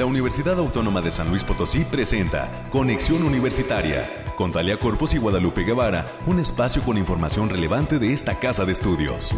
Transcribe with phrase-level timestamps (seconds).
[0.00, 5.62] la Universidad Autónoma de San Luis Potosí presenta Conexión Universitaria con Talia Corpus y Guadalupe
[5.62, 9.30] Guevara, un espacio con información relevante de esta casa de estudios.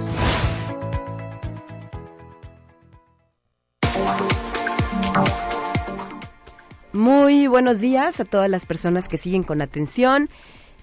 [6.92, 10.28] Muy buenos días a todas las personas que siguen con atención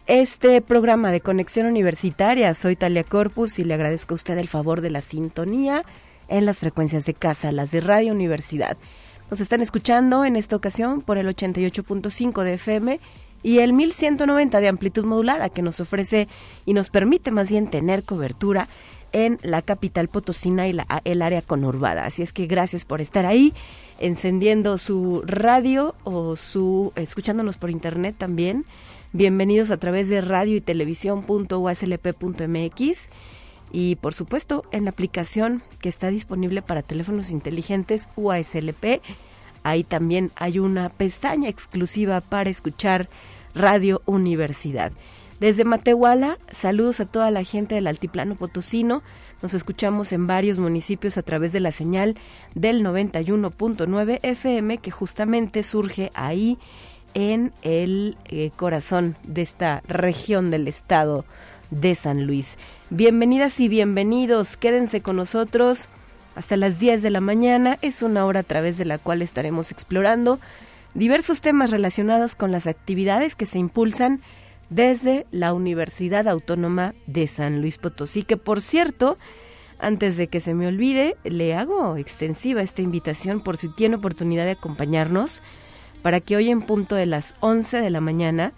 [0.08, 2.54] este programa de Conexión Universitaria.
[2.54, 5.86] Soy Talia Corpus y le agradezco a usted el favor de la sintonía
[6.28, 8.78] en las frecuencias de casa, las de Radio Universidad.
[9.30, 13.00] Nos están escuchando en esta ocasión por el 88.5 de FM
[13.44, 16.28] y el 1190 de amplitud modulada que nos ofrece
[16.66, 18.68] y nos permite más bien tener cobertura
[19.12, 22.06] en la capital potosina y la, el área conurbada.
[22.06, 23.54] Así es que gracias por estar ahí,
[24.00, 28.66] encendiendo su radio o su escuchándonos por internet también.
[29.14, 33.10] Bienvenidos a través de radio y televisión.uslp.mx
[33.72, 39.02] y por supuesto en la aplicación que está disponible para teléfonos inteligentes UASLP.
[39.64, 43.10] Ahí también hay una pestaña exclusiva para escuchar
[43.54, 44.92] Radio Universidad.
[45.40, 49.04] Desde Matehuala, saludos a toda la gente del Altiplano Potosino.
[49.42, 52.16] Nos escuchamos en varios municipios a través de la señal
[52.56, 56.58] del 91.9 FM que justamente surge ahí
[57.14, 61.26] en el eh, corazón de esta región del estado
[61.72, 62.58] de San Luis.
[62.92, 65.88] Bienvenidas y bienvenidos, quédense con nosotros
[66.36, 67.78] hasta las 10 de la mañana.
[67.84, 70.40] Es una hora a través de la cual estaremos explorando
[70.96, 74.22] diversos temas relacionados con las actividades que se impulsan
[74.72, 79.18] desde la Universidad Autónoma de San Luis Potosí, que por cierto,
[79.78, 84.46] antes de que se me olvide, le hago extensiva esta invitación por si tiene oportunidad
[84.46, 85.44] de acompañarnos
[86.02, 88.54] para que hoy en punto de las 11 de la mañana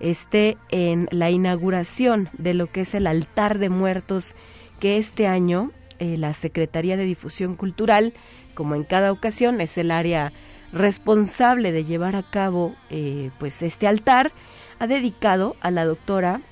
[0.00, 4.36] esté en la inauguración de lo que es el altar de muertos
[4.80, 8.12] que este año eh, la Secretaría de Difusión Cultural,
[8.54, 10.32] como en cada ocasión, es el área
[10.72, 14.32] responsable de llevar a cabo eh, pues este altar,
[14.78, 16.42] ha dedicado a la doctora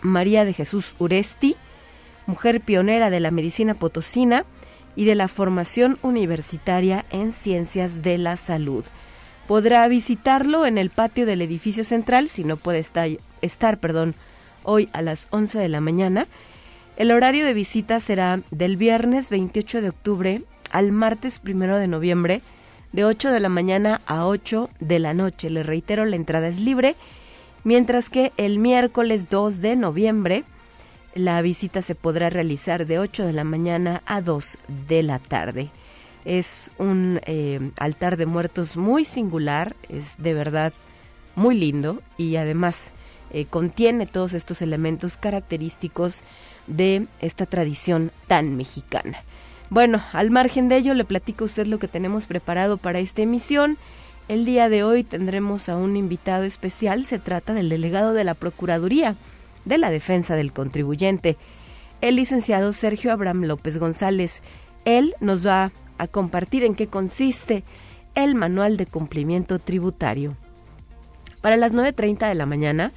[0.00, 1.56] María de Jesús Uresti,
[2.26, 4.44] mujer pionera de la medicina potosina
[4.94, 8.84] y de la formación universitaria en ciencias de la salud.
[9.46, 13.08] Podrá visitarlo en el patio del edificio central, si no puede estar,
[13.42, 14.14] estar perdón,
[14.64, 16.26] hoy a las 11 de la mañana.
[16.96, 20.42] El horario de visita será del viernes 28 de octubre
[20.72, 22.40] al martes 1 de noviembre,
[22.92, 25.48] de 8 de la mañana a 8 de la noche.
[25.48, 26.96] Le reitero, la entrada es libre,
[27.62, 30.44] mientras que el miércoles 2 de noviembre
[31.14, 34.58] la visita se podrá realizar de 8 de la mañana a 2
[34.88, 35.70] de la tarde.
[36.26, 40.72] Es un eh, altar de muertos muy singular, es de verdad
[41.36, 42.92] muy lindo y además
[43.30, 46.24] eh, contiene todos estos elementos característicos
[46.66, 49.22] de esta tradición tan mexicana.
[49.70, 53.22] Bueno, al margen de ello, le platico a usted lo que tenemos preparado para esta
[53.22, 53.78] emisión.
[54.28, 58.34] El día de hoy tendremos a un invitado especial, se trata del delegado de la
[58.34, 59.14] Procuraduría
[59.64, 61.36] de la Defensa del Contribuyente,
[62.00, 64.42] el licenciado Sergio Abraham López González.
[64.84, 67.64] Él nos va a compartir en qué consiste
[68.14, 70.36] el manual de cumplimiento tributario.
[71.40, 72.92] Para las 9.30 de la mañana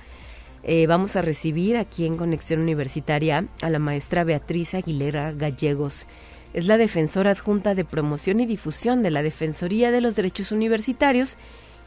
[0.64, 6.08] eh, vamos a recibir aquí en Conexión Universitaria a la maestra Beatriz Aguilera Gallegos.
[6.54, 11.38] Es la defensora adjunta de promoción y difusión de la Defensoría de los Derechos Universitarios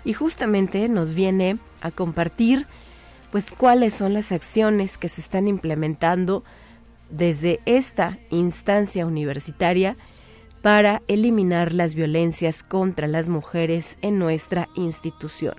[0.05, 2.67] y justamente nos viene a compartir
[3.31, 6.45] pues cuáles son las acciones que se están implementando
[7.11, 9.97] desde esta instancia universitaria
[10.63, 15.57] para eliminar las violencias contra las mujeres en nuestra institución.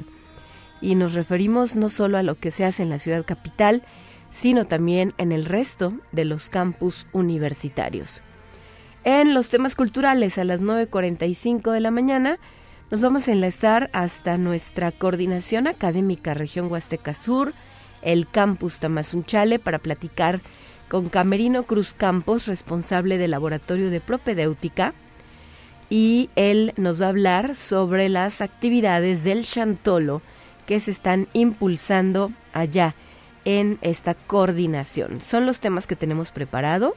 [0.81, 3.84] Y nos referimos no solo a lo que se hace en la ciudad capital,
[4.31, 8.22] sino también en el resto de los campus universitarios.
[9.03, 12.40] En los temas culturales a las 9.45 de la mañana
[12.90, 17.53] nos vamos a enlazar hasta nuestra coordinación académica región Huasteca Sur,
[18.02, 20.41] el campus Tamazunchale, para platicar
[20.93, 24.93] con Camerino Cruz Campos, responsable del Laboratorio de Propedéutica,
[25.89, 30.22] y él nos va a hablar sobre las actividades del Chantolo
[30.67, 32.93] que se están impulsando allá
[33.43, 35.22] en esta coordinación.
[35.22, 36.96] Son los temas que tenemos preparado,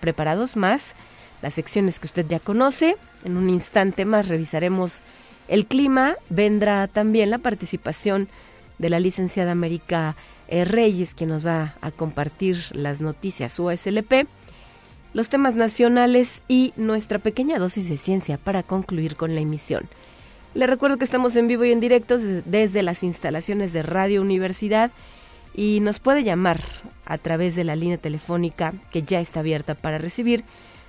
[0.00, 0.94] preparados más
[1.40, 2.98] las secciones que usted ya conoce.
[3.24, 5.00] En un instante más revisaremos
[5.48, 6.16] el clima.
[6.28, 8.28] Vendrá también la participación
[8.76, 10.14] de la licenciada América
[10.50, 14.26] eh, Reyes, que nos va a compartir las noticias USLP,
[15.14, 19.88] los temas nacionales y nuestra pequeña dosis de ciencia para concluir con la emisión.
[20.54, 24.90] Le recuerdo que estamos en vivo y en directo desde las instalaciones de Radio Universidad
[25.54, 26.60] y nos puede llamar
[27.06, 30.44] a través de la línea telefónica que ya está abierta para recibir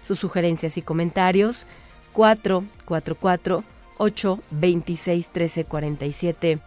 [0.06, 1.68] sus sugerencias y comentarios
[2.14, 3.64] 444
[3.98, 6.60] 8 26 13 47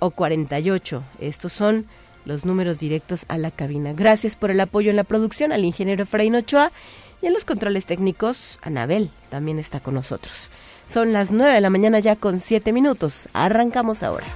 [0.00, 1.02] o 48.
[1.20, 1.86] Estos son
[2.24, 3.92] los números directos a la cabina.
[3.92, 6.72] Gracias por el apoyo en la producción al ingeniero Efraín Ochoa
[7.20, 10.50] y en los controles técnicos, Anabel también está con nosotros.
[10.86, 13.28] Son las 9 de la mañana ya con 7 minutos.
[13.32, 14.26] Arrancamos ahora.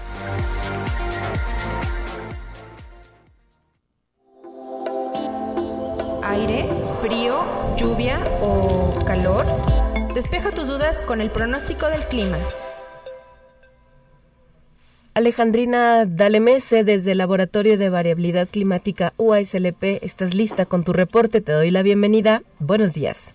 [6.22, 6.68] Aire,
[7.00, 7.44] frío,
[7.76, 9.44] lluvia o calor.
[10.14, 12.38] Despeja tus dudas con el pronóstico del clima.
[15.16, 21.40] Alejandrina Dalemese, desde el Laboratorio de Variabilidad Climática UASLP, estás lista con tu reporte.
[21.40, 22.42] Te doy la bienvenida.
[22.58, 23.34] Buenos días.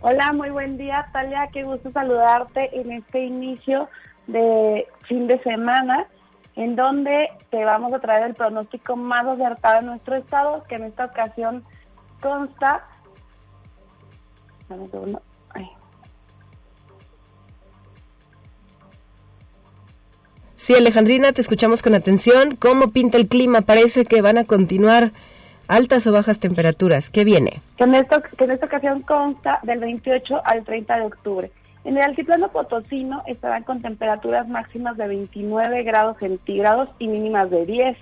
[0.00, 1.50] Hola, muy buen día, Talia.
[1.52, 3.90] Qué gusto saludarte en este inicio
[4.26, 6.06] de fin de semana,
[6.56, 10.84] en donde te vamos a traer el pronóstico más acertado de nuestro estado, que en
[10.84, 11.62] esta ocasión
[12.22, 12.88] consta.
[20.62, 22.54] Sí, Alejandrina, te escuchamos con atención.
[22.54, 23.62] ¿Cómo pinta el clima?
[23.62, 25.10] Parece que van a continuar
[25.66, 27.10] altas o bajas temperaturas.
[27.10, 27.60] ¿Qué viene?
[27.76, 28.06] Que en,
[28.38, 31.50] que en esta ocasión consta del 28 al 30 de octubre.
[31.82, 37.66] En el altiplano potosino estarán con temperaturas máximas de 29 grados centígrados y mínimas de
[37.66, 37.96] 10.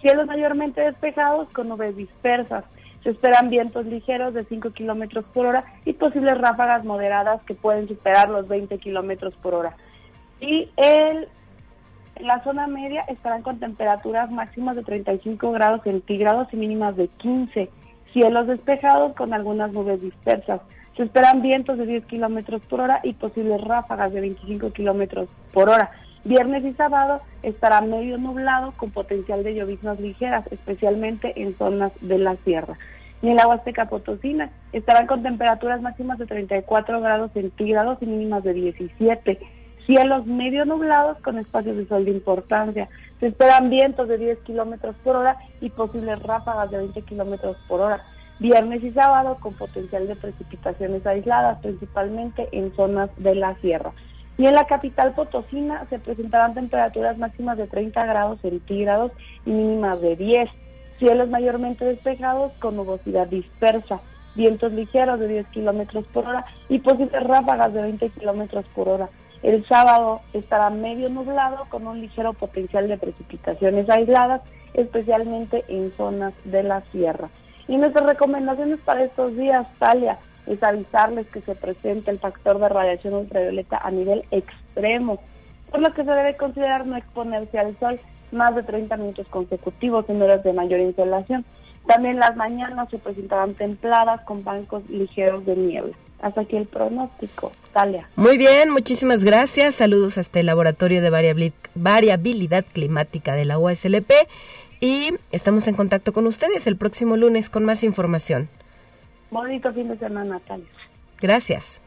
[0.00, 2.64] Cielos mayormente despejados con nubes dispersas.
[3.02, 7.86] Se esperan vientos ligeros de 5 kilómetros por hora y posibles ráfagas moderadas que pueden
[7.86, 9.76] superar los 20 kilómetros por hora.
[10.40, 11.28] Y el
[12.20, 17.70] la zona media estarán con temperaturas máximas de 35 grados centígrados y mínimas de 15.
[18.12, 20.60] Cielos despejados con algunas nubes dispersas.
[20.96, 25.68] Se esperan vientos de 10 kilómetros por hora y posibles ráfagas de 25 kilómetros por
[25.68, 25.90] hora.
[26.24, 32.18] Viernes y sábado estará medio nublado con potencial de lloviznas ligeras, especialmente en zonas de
[32.18, 32.76] la sierra.
[33.22, 38.42] Y en la Huasteca Potosina estarán con temperaturas máximas de 34 grados centígrados y mínimas
[38.44, 39.38] de 17
[39.88, 42.90] Cielos medio nublados con espacios de sol de importancia.
[43.20, 47.80] Se esperan vientos de 10 kilómetros por hora y posibles ráfagas de 20 kilómetros por
[47.80, 48.02] hora.
[48.38, 53.92] Viernes y sábado con potencial de precipitaciones aisladas, principalmente en zonas de la sierra.
[54.36, 59.12] Y en la capital potosina se presentarán temperaturas máximas de 30 grados centígrados
[59.46, 60.50] y mínimas de 10.
[60.98, 64.00] Cielos mayormente despejados con nubosidad dispersa.
[64.34, 69.08] Vientos ligeros de 10 kilómetros por hora y posibles ráfagas de 20 kilómetros por hora.
[69.42, 74.42] El sábado estará medio nublado con un ligero potencial de precipitaciones aisladas,
[74.74, 77.28] especialmente en zonas de la sierra.
[77.68, 82.68] Y nuestras recomendaciones para estos días, Talia, es avisarles que se presenta el factor de
[82.68, 85.20] radiación ultravioleta a nivel extremo,
[85.70, 88.00] por lo que se debe considerar no exponerse al sol
[88.32, 91.44] más de 30 minutos consecutivos en horas de mayor insolación.
[91.86, 97.52] También las mañanas se presentarán templadas con bancos ligeros de nieve hasta aquí el pronóstico.
[97.72, 98.08] Talia.
[98.16, 99.76] Muy bien, muchísimas gracias.
[99.76, 101.10] Saludos hasta el Laboratorio de
[101.74, 104.10] Variabilidad Climática de la USLP
[104.80, 108.48] y estamos en contacto con ustedes el próximo lunes con más información.
[109.30, 110.66] Bonito fin de semana, Talia.
[111.20, 111.82] Gracias.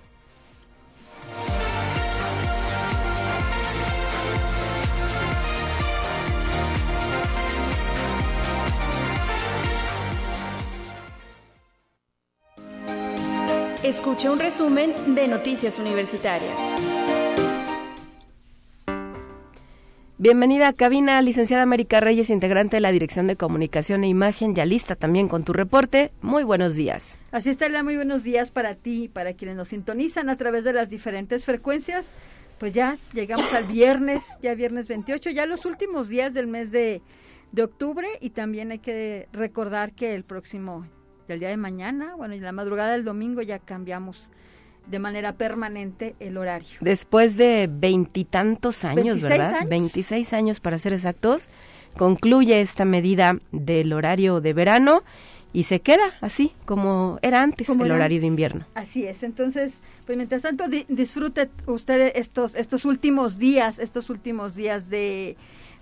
[13.84, 16.56] Escuche un resumen de Noticias Universitarias.
[20.20, 24.66] Bienvenida a cabina, licenciada América Reyes, integrante de la Dirección de Comunicación e Imagen, ya
[24.66, 26.12] lista también con tu reporte.
[26.22, 27.18] Muy buenos días.
[27.32, 30.74] Así está, muy buenos días para ti y para quienes nos sintonizan a través de
[30.74, 32.12] las diferentes frecuencias.
[32.60, 37.02] Pues ya llegamos al viernes, ya viernes 28, ya los últimos días del mes de,
[37.52, 40.86] de octubre y también hay que recordar que el próximo
[41.34, 44.32] el día de mañana, bueno, y la madrugada del domingo ya cambiamos
[44.88, 46.78] de manera permanente el horario.
[46.82, 49.56] Después de veintitantos años, ¿verdad?
[49.56, 49.70] Años.
[49.70, 51.50] 26 años para ser exactos,
[51.98, 55.04] concluye esta medida del horario de verano
[55.54, 58.66] y se queda así como era antes el horario de invierno.
[58.74, 59.24] Así es.
[59.24, 65.36] Entonces, pues mientras tanto disfrute usted estos estos últimos días, estos últimos días de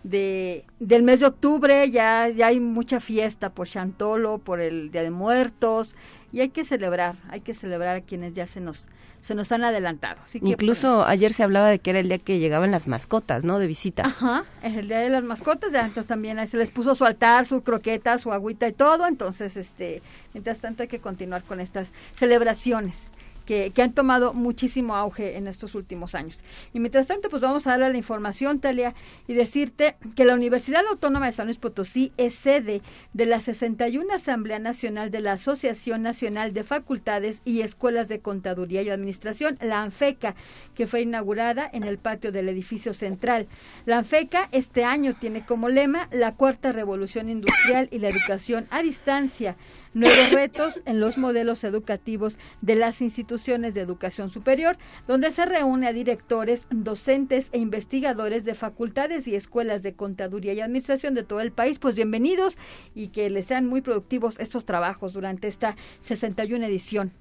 [0.04, 5.04] de, del mes de octubre ya, ya hay mucha fiesta por Chantolo, por el Día
[5.04, 5.96] de Muertos,
[6.32, 8.88] y hay que celebrar, hay que celebrar a quienes ya se nos,
[9.20, 10.20] se nos han adelantado.
[10.42, 13.60] Incluso ayer se hablaba de que era el día que llegaban las mascotas, ¿no?
[13.60, 14.04] De visita.
[14.06, 17.46] Ajá, es el día de las mascotas, ya entonces también se les puso su altar,
[17.46, 20.02] su croqueta, su agüita y todo, entonces, este,
[20.34, 23.12] mientras tanto hay que continuar con estas celebraciones
[23.50, 26.44] que, han tomado muchísimo auge en estos últimos años.
[26.72, 28.94] Y mientras tanto, pues vamos a darle la información, Talia,
[29.28, 34.14] y decirte que la Universidad Autónoma de San Luis Potosí es sede de la 61
[34.14, 39.82] Asamblea Nacional de la Asociación Nacional de Facultades y Escuelas de Contaduría y Administración, la
[39.82, 40.36] ANFECA,
[40.76, 43.48] que fue inaugurada en el patio del edificio central.
[43.88, 48.84] La ANFECA este año tiene como lema la cuarta revolución industrial y la educación a
[48.84, 49.56] distancia
[49.94, 54.78] nuevos retos en los modelos educativos de las instituciones de educación superior,
[55.08, 60.62] donde se reúne a directores, docentes e investigadores de facultades y escuelas de contaduría y
[60.62, 61.80] administración de todo el país.
[61.80, 62.58] Pues bienvenidos
[62.96, 67.12] y que les sean muy productivos estos trabajos durante esta 61 edición.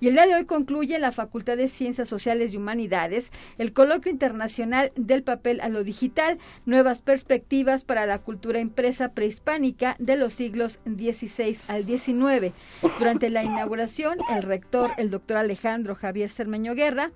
[0.00, 4.10] Y el día de hoy concluye la Facultad de Ciencias Sociales y Humanidades el coloquio
[4.10, 10.32] internacional del papel a lo digital, nuevas perspectivas para la cultura impresa prehispánica de los
[10.32, 12.52] siglos XVI al XIX.
[12.98, 17.12] Durante la inauguración, el rector, el doctor Alejandro Javier Cermeño Guerra,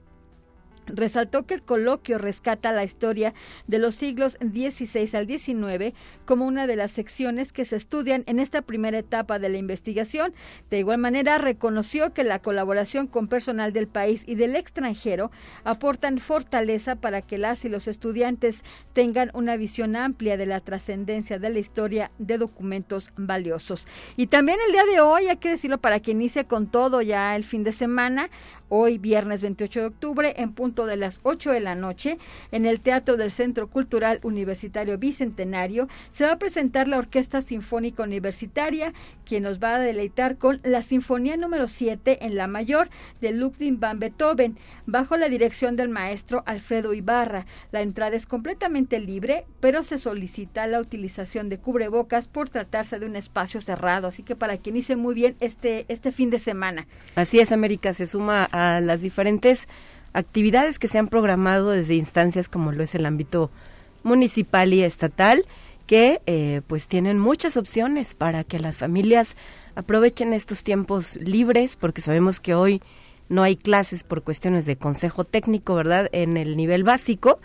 [0.89, 3.35] Resaltó que el coloquio rescata la historia
[3.67, 8.39] de los siglos XVI al XIX como una de las secciones que se estudian en
[8.39, 10.35] esta primera etapa de la investigación.
[10.71, 15.31] De igual manera, reconoció que la colaboración con personal del país y del extranjero
[15.65, 21.39] aportan fortaleza para que las y los estudiantes tengan una visión amplia de la trascendencia
[21.39, 23.87] de la historia de documentos valiosos.
[24.17, 27.37] Y también el día de hoy, hay que decirlo para que inicie con todo ya
[27.37, 28.31] el fin de semana,
[28.69, 32.19] hoy viernes 28 de octubre en punto de las 8 de la noche
[32.53, 38.03] en el Teatro del Centro Cultural Universitario Bicentenario se va a presentar la Orquesta Sinfónica
[38.03, 38.93] Universitaria
[39.25, 42.89] quien nos va a deleitar con la Sinfonía número 7 en la mayor
[43.21, 44.57] de Ludwig van Beethoven
[44.87, 47.47] bajo la dirección del maestro Alfredo Ibarra.
[47.71, 53.07] La entrada es completamente libre, pero se solicita la utilización de cubrebocas por tratarse de
[53.07, 56.87] un espacio cerrado, así que para que inicie muy bien este este fin de semana.
[57.15, 59.69] Así es, América se suma a las diferentes
[60.13, 63.51] actividades que se han programado desde instancias como lo es el ámbito
[64.03, 65.45] municipal y estatal,
[65.87, 69.37] que eh, pues tienen muchas opciones para que las familias
[69.75, 72.83] aprovechen estos tiempos libres, porque sabemos que hoy
[73.29, 76.09] no hay clases por cuestiones de consejo técnico, ¿verdad?
[76.13, 77.39] En el nivel básico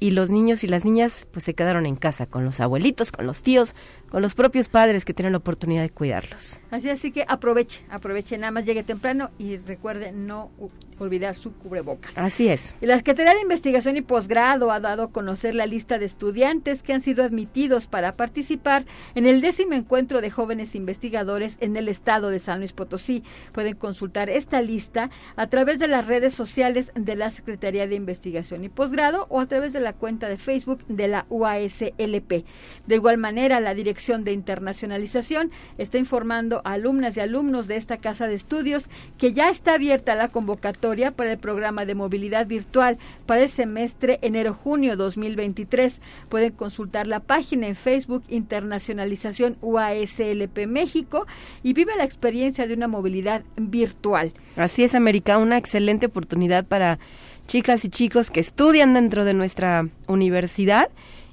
[0.00, 3.26] y los niños y las niñas pues se quedaron en casa con los abuelitos, con
[3.26, 3.74] los tíos,
[4.14, 6.60] con los propios padres que tienen la oportunidad de cuidarlos.
[6.70, 10.52] Así así que aproveche, aproveche nada más llegue temprano y recuerde no
[11.00, 12.16] olvidar su cubrebocas.
[12.16, 12.76] Así es.
[12.80, 16.84] Y la Secretaría de Investigación y Posgrado ha dado a conocer la lista de estudiantes
[16.84, 18.84] que han sido admitidos para participar
[19.16, 23.24] en el décimo encuentro de jóvenes investigadores en el estado de San Luis Potosí.
[23.50, 28.62] Pueden consultar esta lista a través de las redes sociales de la Secretaría de Investigación
[28.62, 32.44] y Posgrado o a través de la cuenta de Facebook de la UASLP.
[32.86, 37.96] De igual manera, la Dirección de Internacionalización está informando a alumnas y alumnos de esta
[37.96, 38.84] casa de estudios
[39.16, 44.18] que ya está abierta la convocatoria para el programa de movilidad virtual para el semestre
[44.20, 46.00] enero-junio 2023.
[46.28, 51.26] Pueden consultar la página en Facebook Internacionalización UASLP México
[51.62, 54.34] y vive la experiencia de una movilidad virtual.
[54.56, 56.98] Así es, América, una excelente oportunidad para
[57.46, 60.90] chicas y chicos que estudian dentro de nuestra universidad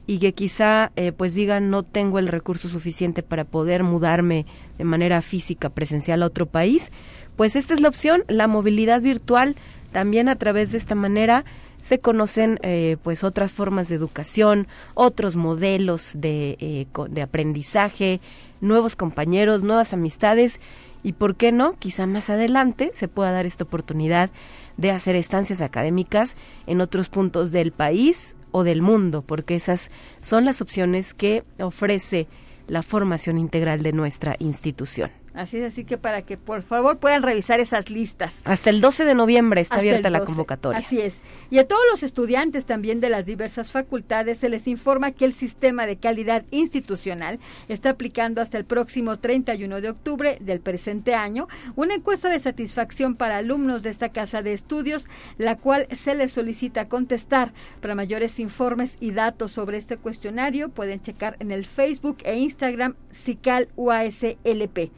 [0.08, 4.46] y que quizá eh, pues digan no tengo el recurso suficiente para poder mudarme
[4.78, 6.92] de manera física presencial a otro país
[7.36, 9.56] pues esta es la opción, la movilidad virtual.
[9.92, 11.44] También a través de esta manera
[11.80, 18.22] se conocen eh, pues otras formas de educación, otros modelos de, eh, de aprendizaje,
[18.62, 20.62] nuevos compañeros, nuevas amistades
[21.02, 24.30] y por qué no, quizá más adelante se pueda dar esta oportunidad
[24.78, 26.36] de hacer estancias académicas
[26.68, 32.28] en otros puntos del país o del mundo, porque esas son las opciones que ofrece
[32.68, 35.12] la formación integral de nuestra institución.
[35.34, 38.42] Así es, así que para que por favor puedan revisar esas listas.
[38.44, 40.80] Hasta el 12 de noviembre está abierta la convocatoria.
[40.80, 41.22] Así es.
[41.50, 45.34] Y a todos los estudiantes también de las diversas facultades se les informa que el
[45.34, 51.48] sistema de calidad institucional está aplicando hasta el próximo 31 de octubre del presente año
[51.76, 55.08] una encuesta de satisfacción para alumnos de esta casa de estudios,
[55.38, 57.54] la cual se les solicita contestar.
[57.80, 62.96] Para mayores informes y datos sobre este cuestionario pueden checar en el Facebook e Instagram
[63.14, 64.92] CICAL UASLP.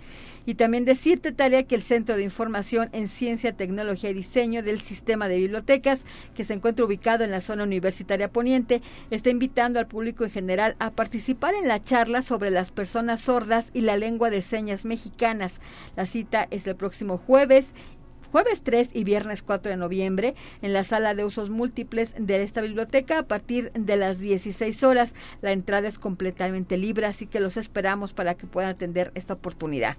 [0.46, 4.82] Y también decirte, Talia, que el Centro de Información en Ciencia, Tecnología y Diseño del
[4.82, 6.02] Sistema de Bibliotecas,
[6.36, 10.76] que se encuentra ubicado en la zona universitaria poniente, está invitando al público en general
[10.80, 15.62] a participar en la charla sobre las personas sordas y la lengua de señas mexicanas.
[15.96, 17.74] La cita es el próximo jueves
[18.34, 20.34] jueves 3 y viernes 4 de noviembre
[20.64, 25.14] en la sala de usos múltiples de esta biblioteca a partir de las 16 horas.
[25.44, 29.98] La entrada es completamente libre, así que los esperamos para que puedan atender esta oportunidad.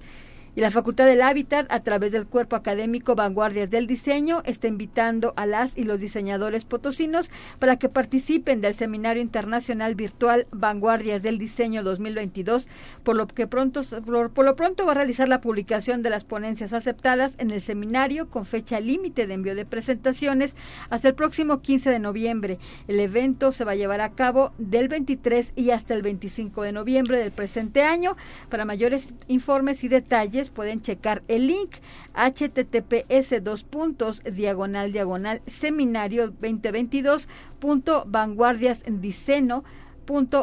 [0.56, 5.32] Y la Facultad del Hábitat, a través del cuerpo académico Vanguardias del Diseño, está invitando
[5.36, 11.38] a las y los diseñadores potosinos para que participen del Seminario Internacional Virtual Vanguardias del
[11.38, 12.68] Diseño 2022,
[13.02, 16.72] por lo que pronto, por lo pronto va a realizar la publicación de las ponencias
[16.72, 20.54] aceptadas en el seminario con fecha límite de envío de presentaciones
[20.88, 22.58] hasta el próximo 15 de noviembre.
[22.86, 26.72] El evento se va a llevar a cabo del 23 y hasta el 25 de
[26.72, 28.16] noviembre del presente año.
[28.50, 31.70] Para mayores informes y detalles, pueden checar el link
[32.14, 38.06] https dos puntos diagonal diagonal seminario 2022 punto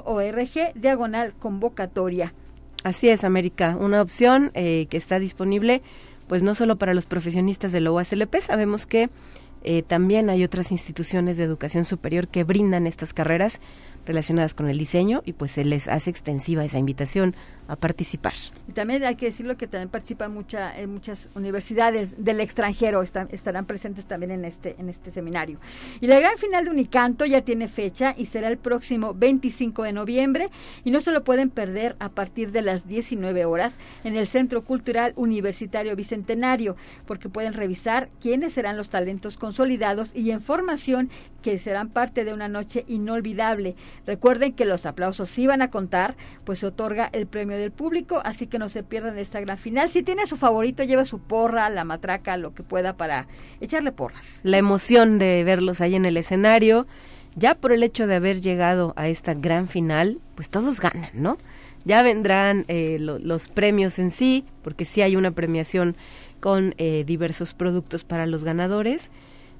[0.05, 2.33] org diagonal convocatoria.
[2.83, 5.81] Así es, América, una opción eh, que está disponible
[6.27, 9.09] pues no solo para los profesionistas de la UASLP, sabemos que
[9.63, 13.59] eh, también hay otras instituciones de educación superior que brindan estas carreras
[14.05, 17.35] relacionadas con el diseño y pues se les hace extensiva esa invitación
[17.67, 18.33] a participar.
[18.67, 23.65] Y también hay que decirlo que también participan mucha, muchas universidades del extranjero, están, estarán
[23.65, 25.57] presentes también en este, en este seminario.
[26.01, 29.93] Y la gran final de Unicanto ya tiene fecha y será el próximo 25 de
[29.93, 30.49] noviembre
[30.83, 34.63] y no se lo pueden perder a partir de las 19 horas en el Centro
[34.63, 41.09] Cultural Universitario Bicentenario, porque pueden revisar quiénes serán los talentos consolidados y en formación
[41.41, 43.75] que serán parte de una noche inolvidable.
[44.05, 48.21] Recuerden que los aplausos sí van a contar, pues se otorga el premio del público,
[48.23, 49.89] así que no se pierdan esta gran final.
[49.89, 53.27] Si tiene su favorito, lleve su porra, la matraca, lo que pueda para
[53.59, 54.39] echarle porras.
[54.43, 56.87] La emoción de verlos ahí en el escenario,
[57.35, 61.37] ya por el hecho de haber llegado a esta gran final, pues todos ganan, ¿no?
[61.83, 65.95] Ya vendrán eh, los premios en sí, porque sí hay una premiación
[66.39, 69.09] con eh, diversos productos para los ganadores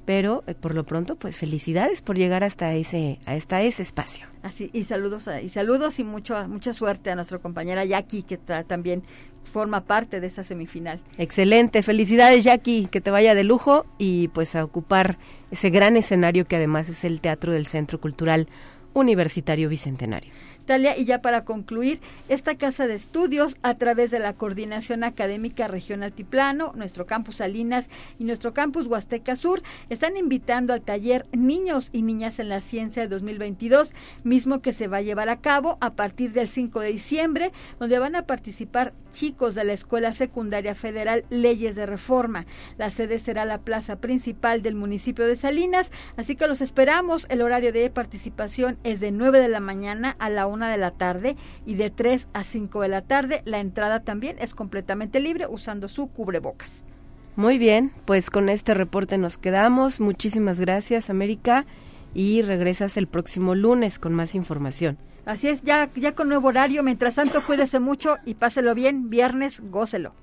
[0.05, 4.27] pero eh, por lo pronto pues felicidades por llegar hasta ese hasta ese espacio.
[4.43, 9.03] Así y saludos y saludos y mucho mucha suerte a nuestra compañera Jackie que también
[9.43, 11.01] forma parte de esa semifinal.
[11.17, 15.17] Excelente felicidades Jackie que te vaya de lujo y pues a ocupar
[15.51, 18.47] ese gran escenario que además es el teatro del Centro Cultural
[18.93, 20.31] Universitario Bicentenario
[20.97, 21.99] y ya para concluir,
[22.29, 27.89] esta casa de estudios, a través de la Coordinación Académica Región Altiplano, nuestro campus Salinas
[28.19, 33.01] y nuestro campus Huasteca Sur, están invitando al taller Niños y Niñas en la Ciencia
[33.01, 36.93] de 2022, mismo que se va a llevar a cabo a partir del 5 de
[36.93, 42.45] diciembre, donde van a participar chicos de la Escuela Secundaria Federal Leyes de Reforma.
[42.77, 47.25] La sede será la plaza principal del municipio de Salinas, así que los esperamos.
[47.29, 50.91] El horario de participación es de 9 de la mañana a la 1 de la
[50.91, 51.35] tarde
[51.65, 53.41] y de 3 a 5 de la tarde.
[53.45, 56.83] La entrada también es completamente libre usando su cubrebocas.
[57.35, 59.99] Muy bien, pues con este reporte nos quedamos.
[59.99, 61.65] Muchísimas gracias, América,
[62.13, 64.97] y regresas el próximo lunes con más información.
[65.25, 66.83] Así es, ya, ya con nuevo horario.
[66.83, 69.09] Mientras tanto, cuídese mucho y páselo bien.
[69.09, 70.13] Viernes, gócelo.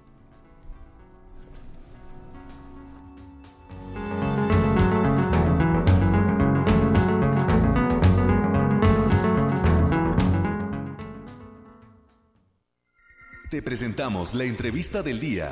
[13.51, 15.51] Te presentamos la entrevista del día.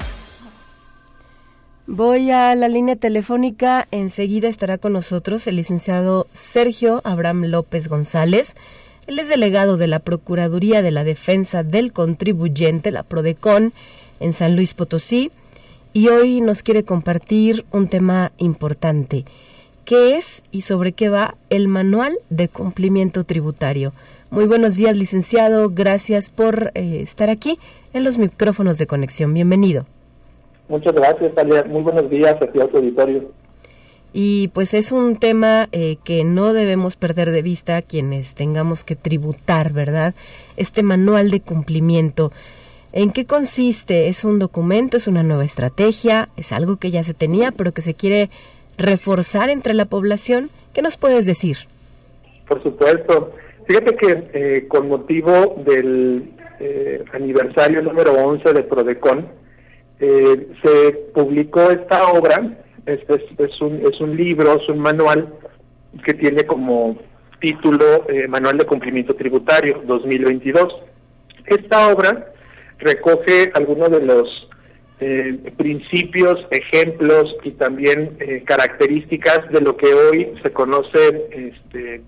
[1.87, 3.88] Voy a la línea telefónica.
[3.90, 8.54] Enseguida estará con nosotros el licenciado Sergio Abraham López González.
[9.06, 13.72] Él es delegado de la Procuraduría de la Defensa del Contribuyente, la PRODECON,
[14.20, 15.30] en San Luis Potosí.
[15.94, 19.24] Y hoy nos quiere compartir un tema importante.
[19.87, 23.94] ¿Qué es y sobre qué va el Manual de Cumplimiento Tributario?
[24.28, 25.70] Muy buenos días, licenciado.
[25.70, 27.59] Gracias por eh, estar aquí
[27.96, 29.32] en los micrófonos de conexión.
[29.32, 29.87] Bienvenido.
[30.68, 31.64] Muchas gracias, Talia.
[31.64, 33.30] Muy buenos días a ti, auditorio.
[34.12, 38.96] Y pues es un tema eh, que no debemos perder de vista quienes tengamos que
[38.96, 40.14] tributar, ¿verdad?
[40.59, 42.32] Este manual de cumplimiento.
[42.92, 44.09] ¿En qué consiste?
[44.09, 44.98] ¿Es un documento?
[44.98, 46.28] ¿Es una nueva estrategia?
[46.37, 48.28] ¿Es algo que ya se tenía pero que se quiere
[48.76, 50.50] reforzar entre la población?
[50.74, 51.56] ¿Qué nos puedes decir?
[52.46, 53.32] Por supuesto.
[53.66, 59.29] Fíjate que eh, con motivo del eh, aniversario número 11 de Prodecon,
[60.01, 65.35] eh, se publicó esta obra, es, es, un, es un libro, es un manual
[66.05, 66.99] que tiene como
[67.40, 70.75] título eh, Manual de Cumplimiento Tributario 2022.
[71.47, 72.33] Esta obra
[72.79, 74.49] recoge algunos de los
[75.59, 78.16] principios, ejemplos y también
[78.47, 82.01] características de lo que hoy se conoce este,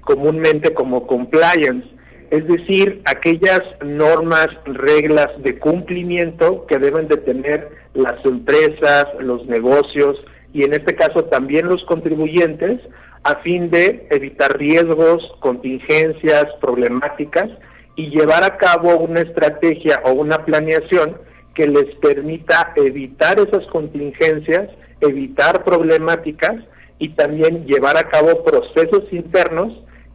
[0.00, 1.86] comúnmente como compliance
[2.34, 10.16] es decir, aquellas normas, reglas de cumplimiento que deben de tener las empresas, los negocios
[10.52, 12.80] y en este caso también los contribuyentes
[13.22, 17.50] a fin de evitar riesgos, contingencias, problemáticas
[17.94, 21.16] y llevar a cabo una estrategia o una planeación
[21.54, 24.70] que les permita evitar esas contingencias,
[25.00, 26.56] evitar problemáticas
[26.98, 29.72] y también llevar a cabo procesos internos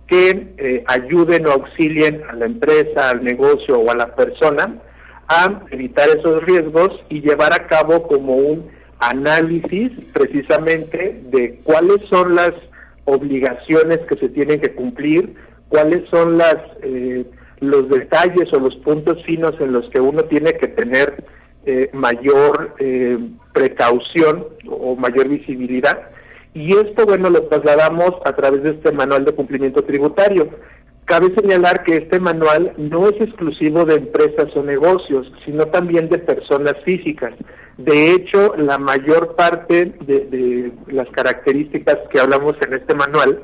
[0.09, 4.75] que eh, ayuden o auxilien a la empresa, al negocio o a la persona
[5.27, 12.35] a evitar esos riesgos y llevar a cabo como un análisis precisamente de cuáles son
[12.35, 12.51] las
[13.05, 15.35] obligaciones que se tienen que cumplir,
[15.69, 17.25] cuáles son las eh,
[17.59, 21.23] los detalles o los puntos finos en los que uno tiene que tener
[21.65, 23.17] eh, mayor eh,
[23.53, 26.09] precaución o mayor visibilidad.
[26.53, 30.49] Y esto, bueno, lo trasladamos a través de este manual de cumplimiento tributario.
[31.05, 36.19] Cabe señalar que este manual no es exclusivo de empresas o negocios, sino también de
[36.19, 37.33] personas físicas.
[37.77, 43.41] De hecho, la mayor parte de, las características que hablamos en este manual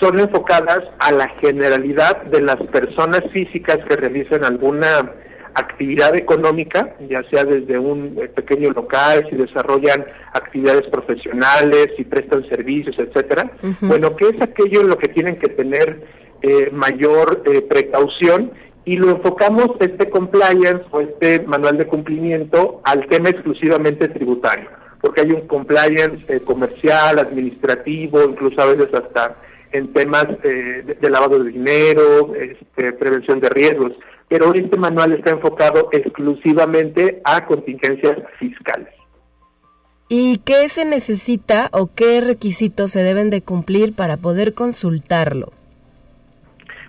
[0.00, 5.12] son enfocadas a la generalidad de las personas físicas que realizan alguna
[5.58, 12.48] actividad económica, ya sea desde un eh, pequeño local, si desarrollan actividades profesionales, si prestan
[12.48, 13.50] servicios, etcétera.
[13.80, 16.02] Bueno, ¿qué es aquello en lo que tienen que tener
[16.42, 18.52] eh, mayor eh, precaución
[18.88, 24.70] y lo enfocamos este compliance o este manual de cumplimiento al tema exclusivamente tributario,
[25.02, 29.36] porque hay un compliance eh, comercial, administrativo, incluso a veces hasta
[29.72, 33.92] en temas eh, de, lavado de dinero, este, prevención de riesgos,
[34.28, 38.88] pero este manual está enfocado exclusivamente a contingencias fiscales.
[40.08, 45.52] ¿Y qué se necesita o qué requisitos se deben de cumplir para poder consultarlo?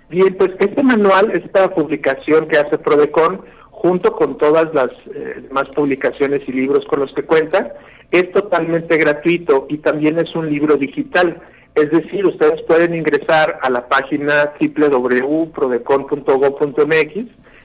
[0.08, 5.68] Bien, pues este manual, esta publicación que hace Prodecon, junto con todas las eh, demás
[5.74, 7.74] publicaciones y libros con los que cuenta,
[8.10, 11.40] es totalmente gratuito y también es un libro digital.
[11.74, 17.16] Es decir, ustedes pueden ingresar a la página www.prodecon.gov.mx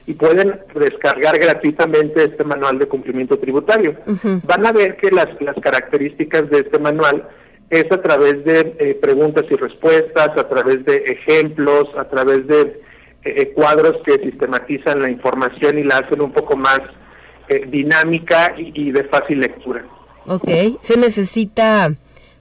[0.06, 3.94] y pueden descargar gratuitamente este manual de cumplimiento tributario.
[4.44, 7.28] Van a ver que las, las características de este manual
[7.70, 12.60] es a través de eh, preguntas y respuestas, a través de ejemplos, a través de
[12.60, 12.80] eh,
[13.24, 16.80] eh, cuadros que sistematizan la información y la hacen un poco más
[17.68, 19.84] dinámica y, de fácil lectura.
[20.26, 21.92] Ok, ¿se necesita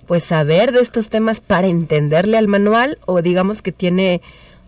[0.07, 4.21] pues saber de estos temas para entenderle al manual o digamos que tiene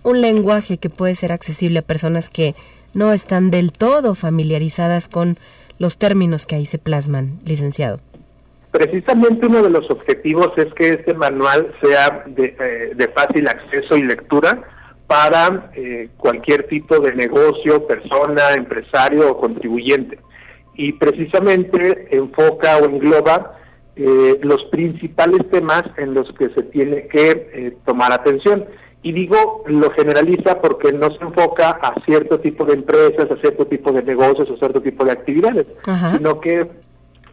[0.04, 2.56] un lenguaje que puede ser accesible a personas que
[2.94, 5.38] no están del todo familiarizadas con
[5.80, 8.00] los términos que ahí se plasman, licenciado?
[8.72, 14.04] Precisamente uno de los objetivos es que este manual sea de, eh, fácil acceso y
[14.04, 14.62] lectura
[15.08, 20.20] para eh, cualquier tipo de negocio, persona, empresario o contribuyente.
[20.76, 23.58] Y precisamente enfoca o engloba
[23.98, 28.66] eh, los principales temas en los que se tiene que tomar atención.
[29.04, 33.66] Y digo, lo generaliza porque no se enfoca a cierto tipo de empresas, a cierto
[33.66, 35.68] tipo de negocios, a cierto tipo de actividades,
[36.14, 36.68] sino que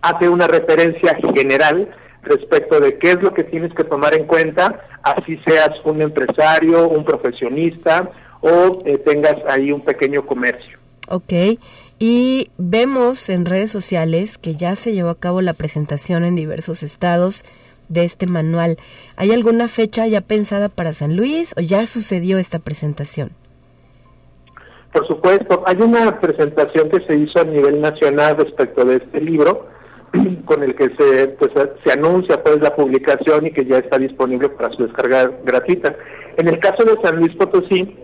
[0.03, 1.89] hace una referencia general
[2.25, 6.89] respecto de qué es lo que tienes que tomar en cuenta, así seas un empresario,
[6.89, 8.09] un profesionista
[8.41, 10.79] o eh, tengas ahí un pequeño comercio.
[11.09, 11.33] Ok,
[12.07, 16.83] y vemos en redes sociales que ya se llevó a cabo la presentación en diversos
[16.83, 17.47] estados
[17.89, 18.77] de este manual.
[19.17, 23.31] ¿Hay alguna fecha ya pensada para San Luis o ya sucedió esta presentación?
[24.93, 29.67] Por supuesto, hay una presentación que se hizo a nivel nacional respecto de este libro,
[30.45, 31.53] con el que se pues
[31.87, 35.97] se anuncia pues la publicación y que ya está disponible para su descarga gratuita.
[36.37, 37.97] En el caso de San Luis Potosí,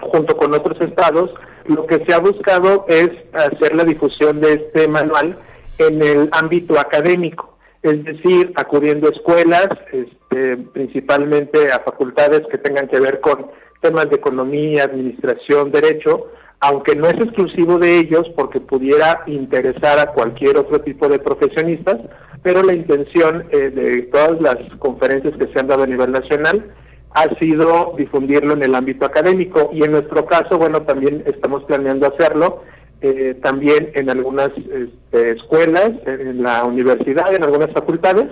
[0.00, 1.30] junto con otros estados,
[1.64, 5.36] lo que se ha buscado es hacer la difusión de este manual
[5.78, 12.88] en el ámbito académico, es decir, acudiendo a escuelas, este, principalmente a facultades que tengan
[12.88, 13.46] que ver con
[13.80, 16.28] temas de economía, administración, derecho,
[16.60, 21.98] aunque no es exclusivo de ellos porque pudiera interesar a cualquier otro tipo de profesionistas,
[22.42, 26.72] pero la intención eh, de todas las conferencias que se han dado a nivel nacional
[27.16, 32.06] ha sido difundirlo en el ámbito académico y en nuestro caso, bueno, también estamos planeando
[32.06, 32.62] hacerlo
[33.00, 38.26] eh, también en algunas este, escuelas, en la universidad, en algunas facultades.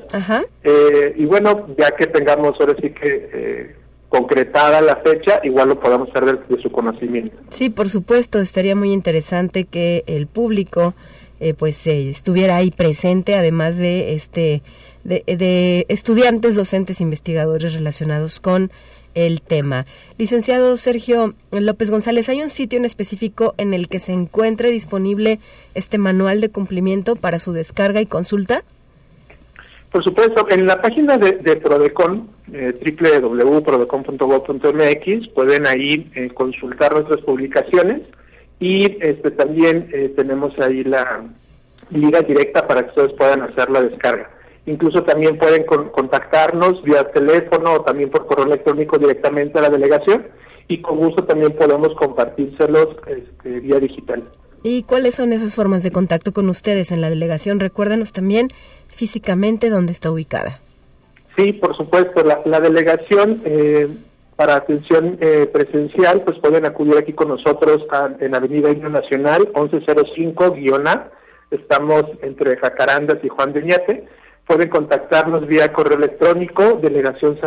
[0.62, 3.74] Eh, y bueno, ya que tengamos ahora sí que
[4.10, 7.36] concretada la fecha, igual lo podamos saber de su conocimiento.
[7.48, 10.94] Sí, por supuesto, estaría muy interesante que el público
[11.40, 14.62] eh, pues eh, estuviera ahí presente, además de este
[15.04, 18.70] de, de, estudiantes, docentes, investigadores relacionados con
[19.14, 19.86] el tema.
[20.18, 25.38] Licenciado Sergio López González, ¿hay un sitio en específico en el que se encuentre disponible
[25.74, 28.64] este manual de cumplimiento para su descarga y consulta?
[29.94, 38.02] Por supuesto, en la página de, Prodecon, eh, www.prodecon.gov.mx, pueden ahí eh, consultar nuestras publicaciones
[38.58, 41.22] y este también eh, tenemos ahí la
[41.90, 44.28] liga directa para que ustedes puedan hacer la descarga.
[44.66, 50.26] Incluso también pueden contactarnos vía teléfono o también por correo electrónico directamente a la delegación
[50.68, 54.24] y con gusto también podemos compartírselos este, vía digital.
[54.62, 57.60] ¿Y cuáles son esas formas de contacto con ustedes en la delegación?
[57.60, 58.48] Recuérdanos también
[58.86, 60.60] físicamente dónde está ubicada.
[61.36, 62.24] Sí, por supuesto.
[62.24, 63.88] La, delegación eh,
[64.36, 67.84] para atención eh, presencial, pues pueden acudir aquí con nosotros
[68.20, 71.10] en Avenida Himno Nacional 1105-A.
[71.50, 74.04] Estamos entre Jacarandas y Juan de Ñate.
[74.46, 77.38] Pueden contactarnos vía correo electrónico delegación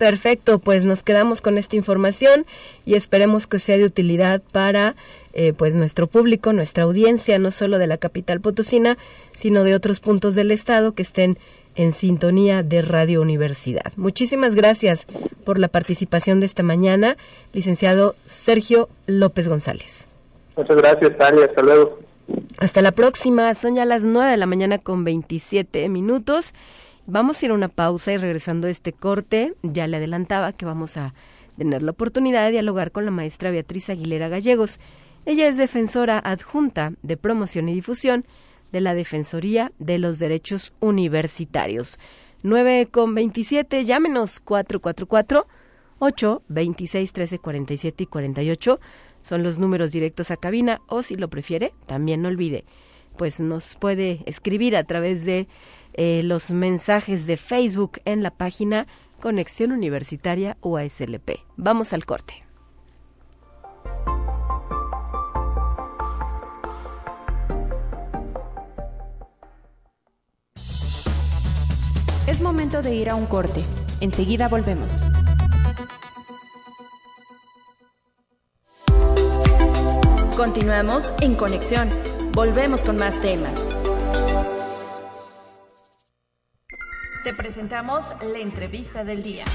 [0.01, 2.47] Perfecto, pues nos quedamos con esta información
[2.87, 4.95] y esperemos que sea de utilidad para
[5.33, 8.97] eh, pues nuestro público, nuestra audiencia, no solo de la capital potosina,
[9.31, 11.37] sino de otros puntos del estado que estén
[11.75, 13.91] en sintonía de Radio Universidad.
[13.95, 15.07] Muchísimas gracias
[15.45, 17.17] por la participación de esta mañana,
[17.53, 20.07] licenciado Sergio López González.
[20.55, 21.45] Muchas gracias, Talia.
[21.45, 21.99] Hasta luego.
[22.57, 23.53] Hasta la próxima.
[23.53, 26.53] Son ya las 9 de la mañana con 27 minutos.
[27.07, 30.65] Vamos a ir a una pausa y regresando a este corte, ya le adelantaba que
[30.65, 31.13] vamos a
[31.57, 34.79] tener la oportunidad de dialogar con la maestra Beatriz Aguilera Gallegos.
[35.25, 38.25] Ella es defensora adjunta de promoción y difusión
[38.71, 41.99] de la Defensoría de los Derechos Universitarios.
[42.43, 45.47] 9 con 27, llámenos 444
[45.99, 48.79] 8 26 13 47 y 48
[49.21, 52.65] son los números directos a cabina o si lo prefiere, también no olvide,
[53.17, 55.47] pues nos puede escribir a través de
[55.93, 58.87] eh, los mensajes de Facebook en la página
[59.19, 61.41] Conexión Universitaria UASLP.
[61.55, 62.43] Vamos al corte.
[72.41, 73.61] Momento de ir a un corte.
[73.99, 74.91] Enseguida volvemos.
[80.35, 81.87] Continuamos en conexión.
[82.33, 83.53] Volvemos con más temas.
[87.23, 89.45] Te presentamos la entrevista del día.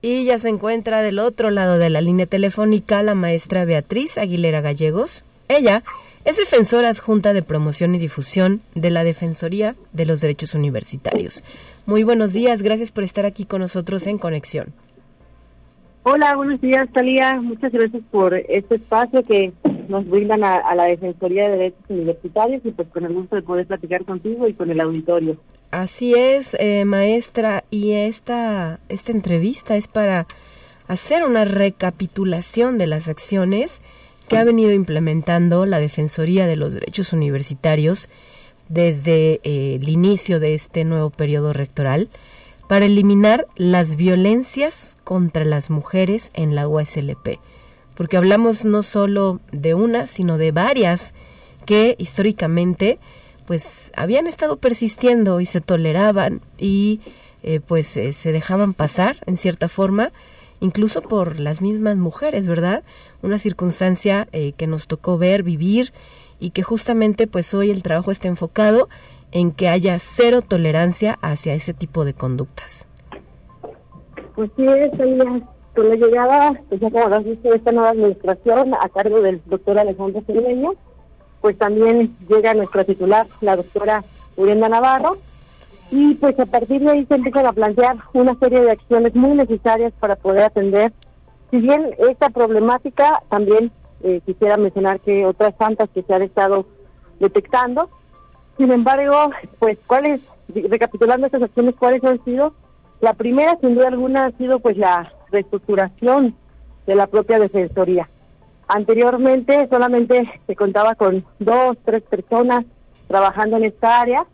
[0.00, 4.62] Y ya se encuentra del otro lado de la línea telefónica la maestra Beatriz Aguilera
[4.62, 5.22] Gallegos.
[5.48, 5.82] Ella
[6.24, 11.42] es defensora adjunta de promoción y difusión de la Defensoría de los Derechos Universitarios.
[11.84, 14.72] Muy buenos días, gracias por estar aquí con nosotros en Conexión.
[16.04, 17.40] Hola, buenos días, Talía.
[17.40, 19.52] Muchas gracias por este espacio que
[19.88, 23.66] nos brindan a, la Defensoría de Derechos Universitarios y pues con el gusto de poder
[23.66, 25.36] platicar contigo y con el auditorio.
[25.70, 30.26] Así es, eh, maestra, y esta, esta entrevista es para
[30.88, 33.80] hacer una recapitulación de las acciones
[34.32, 38.08] que ha venido implementando la Defensoría de los Derechos Universitarios
[38.70, 42.08] desde eh, el inicio de este nuevo periodo rectoral
[42.66, 47.40] para eliminar las violencias contra las mujeres en la USLP,
[47.94, 51.12] porque hablamos no solo de una, sino de varias
[51.66, 52.98] que históricamente
[53.44, 57.02] pues habían estado persistiendo y se toleraban y
[57.42, 60.10] eh, pues eh, se dejaban pasar en cierta forma,
[60.62, 62.84] incluso por las mismas mujeres, ¿verdad?
[63.20, 65.92] Una circunstancia eh, que nos tocó ver, vivir
[66.38, 68.88] y que justamente pues hoy el trabajo está enfocado
[69.32, 72.86] en que haya cero tolerancia hacia ese tipo de conductas.
[74.36, 74.64] Pues sí,
[75.74, 79.42] con la llegada, pues ya como lo visto, de esta nueva administración a cargo del
[79.46, 80.74] doctor Alejandro Cermeño,
[81.40, 84.04] pues también llega nuestra titular, la doctora
[84.36, 85.16] Urienda Navarro,
[85.92, 89.36] y pues a partir de ahí se empiezan a plantear una serie de acciones muy
[89.36, 90.92] necesarias para poder atender,
[91.50, 93.70] si bien esta problemática, también
[94.02, 96.66] eh, quisiera mencionar que otras tantas que se han estado
[97.20, 97.90] detectando,
[98.56, 102.54] sin embargo, pues, ¿cuáles, recapitulando estas acciones, cuáles han sido?
[103.00, 106.34] La primera, sin duda alguna, ha sido pues la reestructuración
[106.86, 108.08] de la propia defensoría.
[108.68, 112.64] Anteriormente solamente se contaba con dos, tres personas
[113.08, 114.24] trabajando en esta área.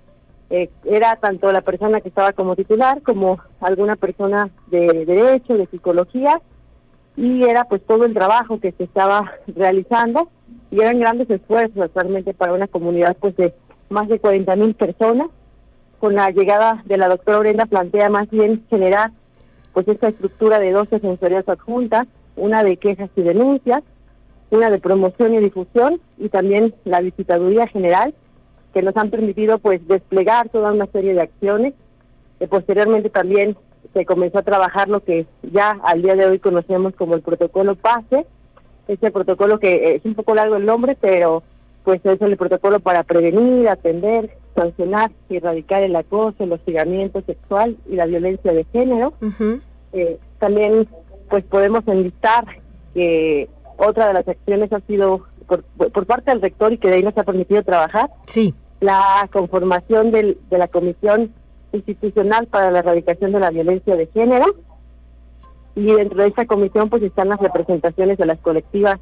[0.51, 5.67] Eh, era tanto la persona que estaba como titular como alguna persona de derecho, de
[5.67, 6.41] psicología,
[7.17, 10.31] y era pues todo el trabajo que se estaba realizando
[10.71, 13.53] y eran grandes esfuerzos actualmente para una comunidad pues de
[13.89, 15.29] más de 40 mil personas.
[15.99, 19.11] Con la llegada de la doctora Brenda plantea más bien generar
[19.73, 22.07] pues esta estructura de dos defensorías adjuntas,
[22.37, 23.83] una de quejas y denuncias,
[24.51, 28.15] una de promoción y difusión y también la visitaduría general
[28.73, 31.75] que nos han permitido pues desplegar toda una serie de acciones.
[32.39, 33.57] que posteriormente también
[33.93, 37.75] se comenzó a trabajar lo que ya al día de hoy conocemos como el protocolo
[37.75, 38.27] PASE,
[38.87, 41.43] ese protocolo que es un poco largo el nombre, pero
[41.85, 47.77] pues es el protocolo para prevenir, atender, sancionar y erradicar el acoso, el hostigamiento sexual
[47.89, 49.15] y la violencia de género.
[49.93, 50.87] Eh, también
[51.31, 52.45] pues podemos enlistar
[52.95, 56.97] que otra de las acciones ha sido por, por, parte del rector y que de
[56.97, 58.11] ahí nos ha permitido trabajar.
[58.27, 58.55] Sí.
[58.81, 61.33] La conformación del, de la Comisión
[61.73, 64.47] Institucional para la Erradicación de la Violencia de Género.
[65.75, 68.99] Y dentro de esta comisión pues están las representaciones de las colectivas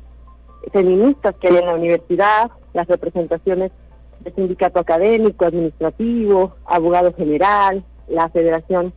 [0.73, 3.73] feministas que hay en la universidad, las representaciones
[4.21, 8.93] del sindicato académico, administrativo, abogado general, la Federación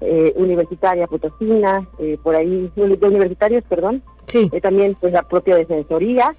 [0.00, 4.48] eh, Universitaria Potosina, eh, por ahí, de universitarios, perdón, sí.
[4.52, 6.34] Eh, también pues la propia defensoría,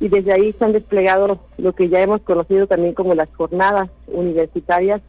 [0.00, 3.90] y desde ahí se han desplegado lo que ya hemos conocido también como las jornadas
[4.06, 5.00] universitarias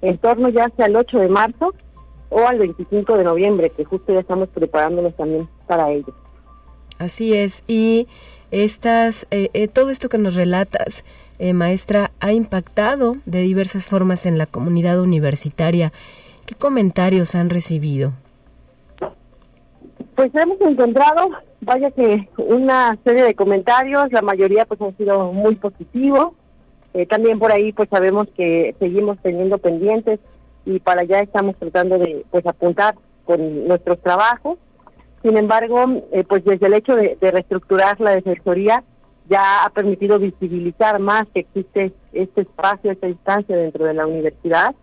[0.00, 1.74] en torno ya hacia el 8 de marzo
[2.30, 6.14] o al 25 de noviembre, que justo ya estamos preparándonos también para ello.
[6.98, 8.06] Así es, y
[8.50, 11.04] estas, eh, eh, todo esto que nos relatas,
[11.38, 15.92] eh, maestra, ha impactado de diversas formas en la comunidad universitaria.
[16.46, 18.12] ¿Qué comentarios han recibido?
[20.18, 25.54] Pues hemos encontrado, vaya que una serie de comentarios, la mayoría pues han sido muy
[25.54, 26.32] positivos.
[27.08, 30.18] también por ahí pues sabemos que seguimos teniendo pendientes
[30.66, 34.58] y para allá estamos tratando de pues apuntar con nuestros trabajos.
[35.22, 38.82] Sin embargo, eh, pues desde el hecho de, reestructurar la defensoría
[39.30, 44.74] ya ha permitido visibilizar más que existe este espacio, esta instancia dentro de la universidad.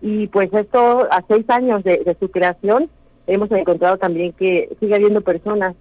[0.00, 2.88] Y pues esto, a seis años de, su creación,
[3.28, 5.76] hemos encontrado también que sigue habiendo personas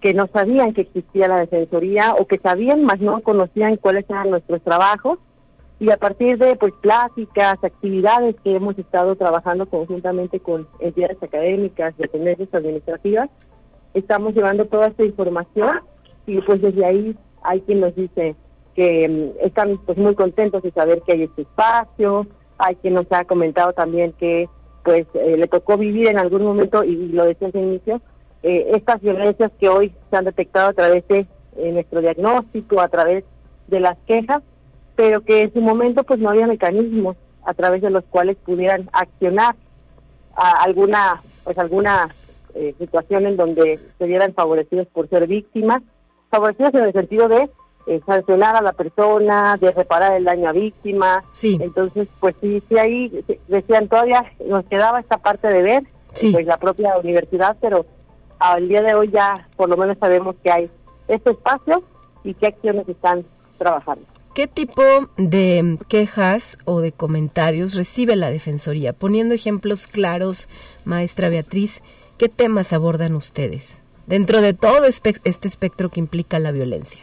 [0.00, 4.30] que no sabían que existía la defensoría o que sabían, más no conocían cuáles eran
[4.30, 5.18] nuestros trabajos.
[5.78, 11.96] Y a partir de pues pláticas, actividades que hemos estado trabajando conjuntamente con entidades académicas,
[11.98, 13.28] dependencias administrativas,
[13.94, 15.80] estamos llevando toda esta información
[16.26, 18.36] y pues desde ahí hay quien nos dice
[18.74, 22.26] que mm, están pues muy contentos de saber que hay este espacio,
[22.58, 24.48] hay quien nos ha comentado también que
[24.84, 28.00] pues eh, le tocó vivir en algún momento, y, lo decía al inicio,
[28.42, 32.88] eh, estas violencias que hoy se han detectado a través de eh, nuestro diagnóstico, a
[32.88, 33.24] través
[33.68, 34.42] de las quejas,
[34.96, 38.88] pero que en su momento pues no había mecanismos a través de los cuales pudieran
[38.92, 39.56] accionar
[40.34, 42.08] a alguna pues alguna
[42.78, 45.82] situación en donde se vieran favorecidos por ser víctimas,
[46.30, 47.48] favorecidos en el sentido de
[47.86, 51.24] eh, sancionar a la persona, de reparar el daño a víctima.
[51.32, 51.58] Sí.
[51.60, 55.82] Entonces, pues sí, sí ahí decían todavía nos quedaba esta parte de ver,
[56.32, 57.86] pues la propia universidad, pero
[58.38, 60.70] al día de hoy ya por lo menos sabemos que hay
[61.08, 61.82] este espacio
[62.24, 63.24] y qué acciones están
[63.58, 64.04] trabajando.
[64.34, 64.82] ¿Qué tipo
[65.18, 68.94] de quejas o de comentarios recibe la Defensoría?
[68.94, 70.48] Poniendo ejemplos claros,
[70.84, 71.82] maestra Beatriz,
[72.22, 77.02] ¿Qué temas abordan ustedes dentro de todo este espectro que implica la violencia?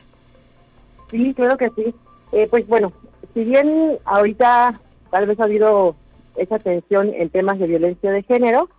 [1.09, 1.93] Sí, creo que sí.
[2.31, 2.91] Eh, pues bueno,
[3.33, 5.95] si bien ahorita tal vez ha habido
[6.35, 8.69] esa tensión en temas de violencia de género,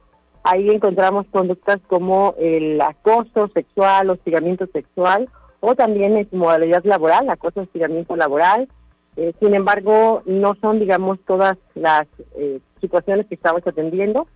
[0.45, 7.29] ahí encontramos conductas como el acoso sexual, hostigamiento sexual o también en su modalidad laboral,
[7.29, 8.69] acoso, hostigamiento laboral.
[9.17, 14.29] Eh, sin embargo, no son, digamos, todas las eh, situaciones que estamos atendiendo.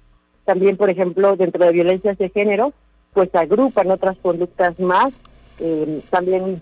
[0.45, 2.73] También, por ejemplo, dentro de violencias de género,
[3.15, 5.15] pues agrupan otras conductas más.
[6.11, 6.61] También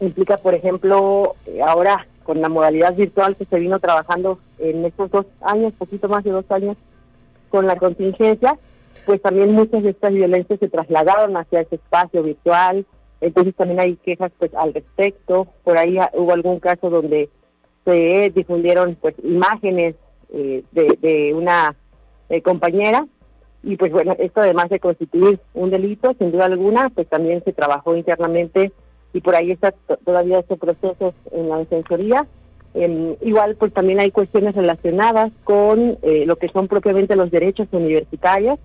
[0.00, 5.10] implica, por ejemplo, eh, ahora con la modalidad virtual que se vino trabajando en estos
[5.10, 6.76] dos años, poquito más de dos años,
[7.48, 8.56] con la contingencia,
[9.04, 12.86] pues también muchas de estas violencias se trasladaron hacia ese espacio virtual.
[13.20, 15.48] Entonces también hay quejas pues al respecto.
[15.64, 17.28] Por ahí hubo algún caso donde
[17.84, 19.96] se difundieron pues imágenes
[20.32, 21.74] eh, de, una
[22.28, 23.06] eh, compañera.
[23.62, 27.52] Y pues bueno, esto además de constituir un delito, sin duda alguna, pues también se
[27.52, 28.72] trabajó internamente
[29.12, 29.72] y por ahí está
[30.04, 32.26] todavía estos procesos en la defensoría.
[32.72, 37.66] Em, igual pues también hay cuestiones relacionadas con eh, lo que son propiamente los derechos
[37.72, 38.58] universitarios,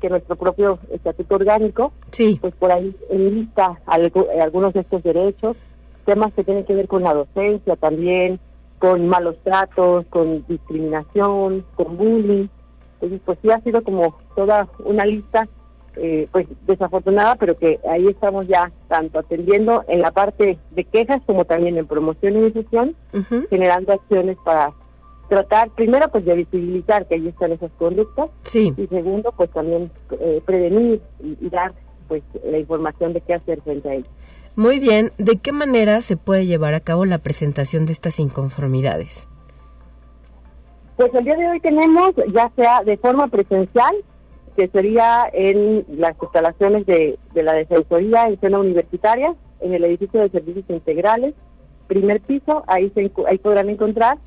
[0.00, 2.38] que nuestro propio estatuto orgánico, sí.
[2.40, 5.56] pues por ahí enlista algunos de estos derechos,
[6.04, 8.38] temas que tienen que ver con la docencia también,
[8.78, 12.46] con malos tratos, con discriminación, con bullying,
[13.00, 15.48] entonces, pues sí ha sido como toda una lista,
[15.98, 21.20] eh, pues desafortunada, pero que ahí estamos ya tanto atendiendo en la parte de quejas
[21.26, 22.94] como también en promoción y difusión,
[23.50, 24.72] generando acciones para
[25.28, 28.72] tratar, primero, pues de visibilizar que ahí están esas conductas, sí.
[28.76, 31.74] y segundo, pues también eh, prevenir y, dar
[32.08, 34.08] pues la información de qué hacer frente a ello.
[34.56, 39.28] Muy bien, ¿de qué manera se puede llevar a cabo la presentación de estas inconformidades?
[40.96, 43.94] Pues el día de hoy tenemos, ya sea de forma presencial,
[44.58, 50.30] que sería en las instalaciones de, la Defensoría en zona universitaria, en el edificio de
[50.30, 51.32] servicios integrales,
[51.86, 52.92] primer piso, ahí,
[53.28, 54.18] ahí podrán encontrar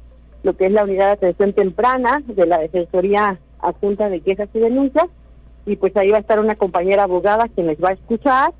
[0.44, 4.60] lo que es la unidad de atención temprana de la Defensoría Adjunta de Quejas y
[4.60, 5.08] Denuncias,
[5.66, 8.54] y pues ahí va a estar una compañera abogada quien les va a escuchar,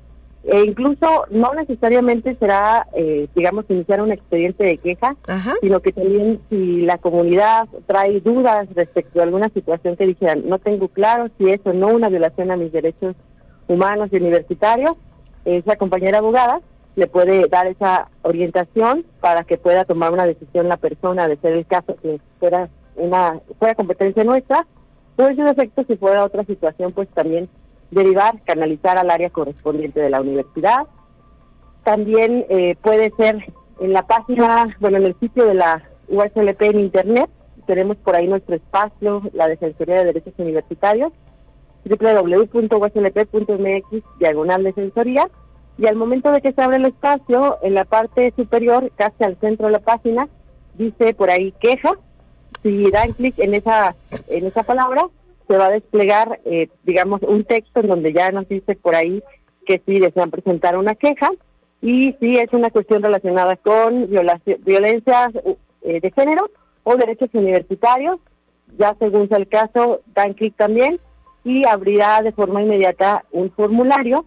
[0.44, 5.16] e incluso no necesariamente será, eh, digamos, iniciar un expediente de queja,
[5.60, 10.58] sino que también si la comunidad trae dudas respecto a alguna situación que dijeran, no
[10.58, 13.14] tengo claro si es o no una violación a mis derechos
[13.68, 14.96] humanos y universitarios,
[15.44, 16.60] esa compañera abogada
[16.96, 21.54] le puede dar esa orientación para que pueda tomar una decisión la persona de ser
[21.54, 24.66] el caso que fuera una fuera competencia nuestra
[25.16, 27.48] o en su defecto si fuera otra situación pues también
[27.92, 30.88] derivar canalizar al área correspondiente de la universidad.
[31.84, 33.44] También eh, puede ser
[33.80, 37.30] en la página bueno en el sitio de la USLP en internet.
[37.66, 41.12] Tenemos por ahí nuestro espacio la defensoría de derechos universitarios
[41.84, 43.38] www.uslp.mx
[44.18, 45.28] diagonal defensoría.
[45.78, 49.36] Y al momento de que se abre el espacio, en la parte superior, casi al
[49.40, 50.28] centro de la página,
[50.74, 51.94] dice por ahí queja.
[52.62, 53.96] Si dan clic en esa,
[54.28, 55.08] en esa palabra,
[55.48, 59.22] se va a desplegar, eh, digamos, un texto en donde ya nos dice por ahí
[59.66, 61.30] que sí desean presentar una queja
[61.80, 65.30] y si es una cuestión relacionada con violencia
[65.82, 66.50] eh, de género
[66.84, 68.18] o derechos universitarios,
[68.78, 71.00] ya según sea el caso, dan clic también
[71.44, 74.24] y abrirá de forma inmediata un formulario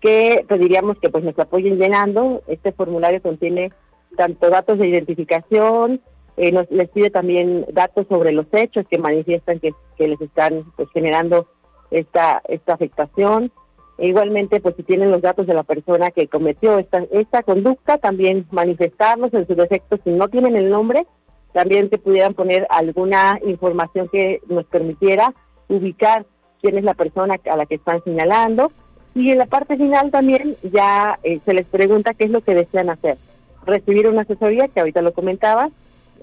[0.00, 2.42] que pediríamos que pues nos apoyen llenando.
[2.46, 3.72] Este formulario contiene
[4.16, 6.00] tanto datos de identificación,
[6.38, 10.88] eh, nos les pide también datos sobre los hechos que manifiestan que, les están pues
[10.92, 11.48] generando
[11.90, 13.52] esta esta afectación.
[13.98, 17.98] E igualmente, pues si tienen los datos de la persona que cometió esta esta conducta,
[17.98, 19.98] también manifestarlos en su defecto.
[20.04, 21.06] Si no tienen el nombre,
[21.52, 25.34] también que pudieran poner alguna información que nos permitiera
[25.68, 26.24] ubicar
[26.60, 28.70] quién es la persona a la que están señalando
[29.14, 32.54] y en la parte final también ya eh, se les pregunta qué es lo que
[32.54, 33.18] desean hacer.
[33.66, 35.70] Recibir una asesoría, que ahorita lo comentaba,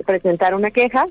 [0.05, 1.05] presentar una queja,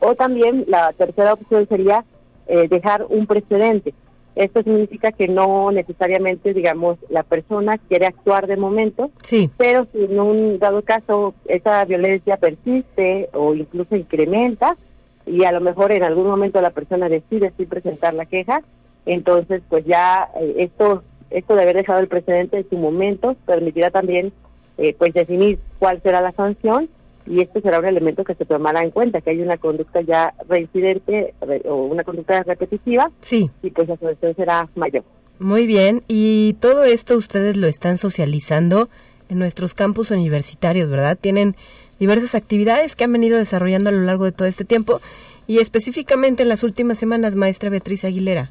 [0.00, 2.04] o también la tercera opción sería
[2.46, 3.94] eh, dejar un precedente.
[4.34, 9.50] Esto significa que no necesariamente, digamos, la persona quiere actuar de momento, sí.
[9.56, 14.76] pero si en un dado caso esa violencia persiste o incluso incrementa,
[15.24, 18.62] y a lo mejor en algún momento la persona decide sí presentar la queja,
[19.06, 23.90] entonces, pues ya eh, esto, esto de haber dejado el precedente en su momento permitirá
[23.90, 24.32] también
[24.78, 26.90] eh, pues definir cuál será la sanción
[27.26, 30.34] y esto será un elemento que se tomará en cuenta, que hay una conducta ya
[30.48, 33.50] reincidente o una conducta repetitiva sí.
[33.62, 35.04] y pues la sanción será mayor.
[35.38, 38.88] Muy bien, y todo esto ustedes lo están socializando
[39.28, 41.18] en nuestros campus universitarios, ¿verdad?
[41.20, 41.56] Tienen
[41.98, 45.00] diversas actividades que han venido desarrollando a lo largo de todo este tiempo
[45.46, 48.50] y específicamente en las últimas semanas, maestra Beatriz Aguilera.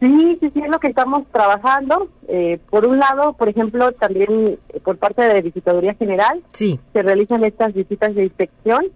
[0.00, 2.08] Sí, sí, sí, es lo que estamos trabajando.
[2.28, 6.78] Eh, por un lado, por ejemplo, también eh, por parte de la Visitaduría General, sí.
[6.92, 8.86] se realizan estas visitas de inspección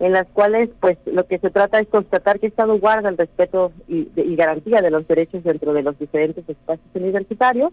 [0.00, 3.18] en las cuales pues lo que se trata es constatar que el Estado guarda el
[3.18, 7.72] respeto y, y garantía de los derechos dentro de los diferentes espacios universitarios.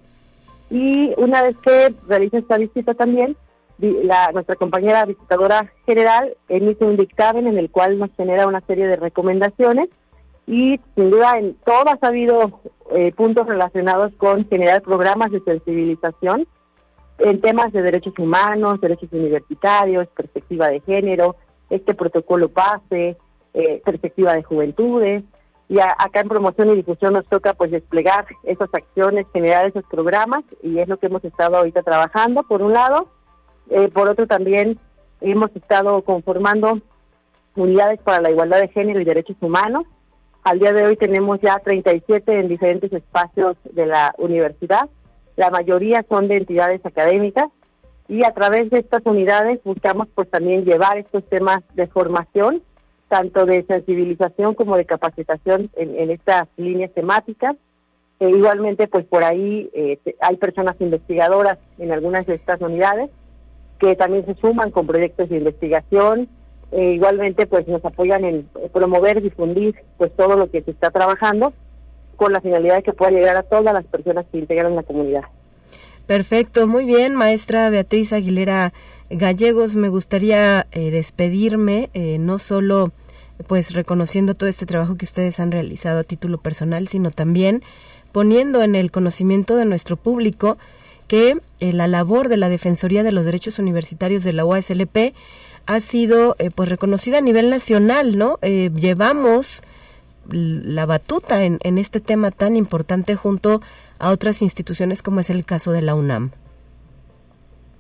[0.70, 3.36] Y una vez que realiza esta visita también,
[3.78, 8.88] la, nuestra compañera visitadora general emite un dictamen en el cual nos genera una serie
[8.88, 9.90] de recomendaciones
[10.48, 16.48] y sin duda en todas ha habido eh, puntos relacionados con generar programas de sensibilización
[17.18, 21.36] en temas de derechos humanos, derechos universitarios, perspectiva de género,
[21.70, 23.18] este protocolo PASE,
[23.54, 25.24] eh, perspectiva de juventudes.
[25.68, 30.43] Y acá en promoción y difusión nos toca pues desplegar esas acciones, generar esos programas
[30.62, 33.08] y es lo que hemos estado ahorita trabajando por un lado.
[33.72, 34.78] Eh, por otro también
[35.22, 36.82] hemos estado conformando
[37.56, 39.86] unidades para la igualdad de género y derechos humanos
[40.46, 44.88] al día de hoy tenemos ya 37 en diferentes espacios de la universidad.
[45.36, 47.48] La mayoría son de entidades académicas
[48.08, 52.62] y a través de estas unidades buscamos pues también llevar estos temas de formación,
[53.10, 57.56] tanto de sensibilización como de capacitación en, estas líneas temáticas.
[58.20, 63.10] E igualmente pues por ahí eh, hay personas investigadoras en algunas de estas unidades
[63.80, 66.30] que también se suman con proyectos de investigación,
[66.72, 71.53] eh, igualmente pues nos apoyan en promover, difundir pues todo lo que se está trabajando
[72.16, 75.24] con la finalidad de que pueda llegar a todas las personas que integran la comunidad.
[76.07, 78.74] Perfecto, muy bien, maestra Beatriz Aguilera
[79.09, 82.91] Gallegos, me gustaría eh, despedirme, eh, no solo
[83.47, 87.63] pues reconociendo todo este trabajo que ustedes han realizado a título personal, sino también
[88.11, 90.57] poniendo en el conocimiento de nuestro público
[91.07, 95.13] que la labor de la Defensoría de los Derechos Universitarios de la UASLP
[95.66, 98.38] ha sido eh, pues reconocida a nivel nacional, ¿no?
[98.41, 99.63] Eh, llevamos
[100.28, 103.61] la batuta en, en este tema tan importante junto
[103.99, 106.32] a otras instituciones como es el caso de la UNAM.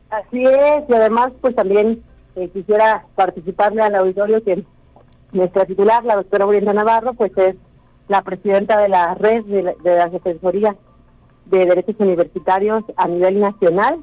[0.09, 2.03] Así es, y además pues también
[2.35, 4.63] eh, quisiera participarle al auditorio que
[5.31, 7.55] nuestra titular, la doctora Brenda Navarro, pues es
[8.07, 10.75] la presidenta de la red de, la, de las defensorías
[11.45, 13.99] de derechos universitarios a nivel nacional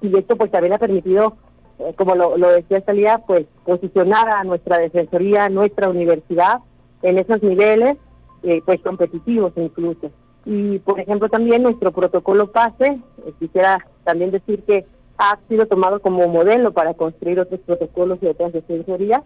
[0.00, 1.36] y esto pues también ha permitido,
[1.78, 6.60] eh, como lo, lo decía Salía, pues posicionar a nuestra defensoría, nuestra universidad
[7.02, 7.96] en esos niveles
[8.42, 10.10] eh, pues competitivos incluso.
[10.44, 14.86] Y por ejemplo también nuestro protocolo PASE, eh, quisiera también decir que
[15.18, 19.22] ha sido tomado como modelo para construir otros protocolos y otras defensorías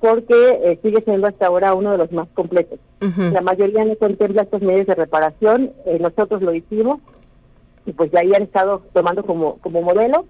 [0.00, 2.78] porque eh, sigue siendo hasta ahora uno de los más completos.
[3.00, 7.00] La mayoría no contempla estos medios de reparación, eh, nosotros lo hicimos
[7.86, 10.26] y pues ya ahí han estado tomando como, como modelo.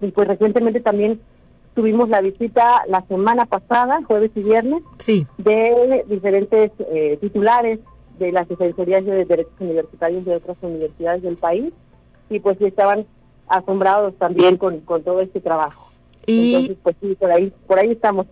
[0.00, 1.20] Y pues recientemente también
[1.74, 5.26] tuvimos la visita la semana pasada, jueves y viernes, sí.
[5.38, 7.80] de diferentes eh, titulares
[8.18, 11.72] de las defensorías de derechos universitarios de otras universidades del país
[12.28, 13.06] y pues estaban
[13.48, 15.90] asombrados también con, con todo este trabajo.
[16.26, 16.54] Y...
[16.54, 18.26] Entonces, pues sí, por ahí, por ahí estamos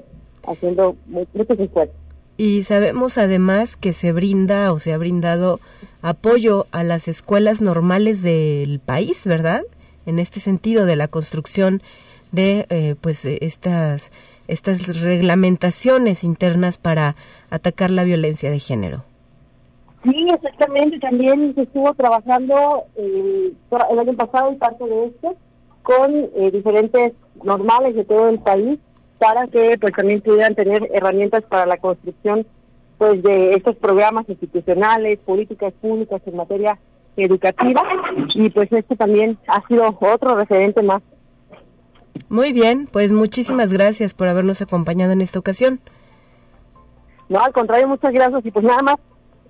[0.46, 1.96] haciendo muchos esfuerzos.
[2.36, 5.58] Y sabemos además que se brinda o se ha brindado
[6.02, 9.62] apoyo a las escuelas normales del país, ¿verdad?
[10.06, 11.82] En este sentido de la construcción
[12.32, 14.10] de eh, pues estas
[14.48, 17.14] estas reglamentaciones internas para
[17.50, 19.04] atacar la violencia de género.
[20.02, 20.98] Sí, exactamente.
[20.98, 23.52] También se estuvo trabajando eh,
[23.90, 25.36] el año pasado y parte de esto
[25.82, 28.78] con eh, diferentes normales de todo el país
[29.18, 32.46] para que pues también pudieran tener herramientas para la construcción
[32.96, 36.78] pues de estos programas institucionales, políticas públicas en materia
[37.24, 37.82] educativa
[38.34, 41.02] y pues esto también ha sido otro referente más.
[42.28, 45.80] Muy bien, pues muchísimas gracias por habernos acompañado en esta ocasión.
[47.28, 48.96] No, al contrario, muchas gracias y pues nada más,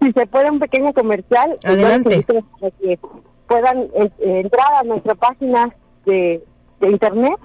[0.01, 2.25] si se puede un pequeño comercial, pues, adelante.
[2.61, 2.99] Para que
[3.47, 6.45] puedan eh, entrar a nuestra página de,
[6.81, 7.39] de internet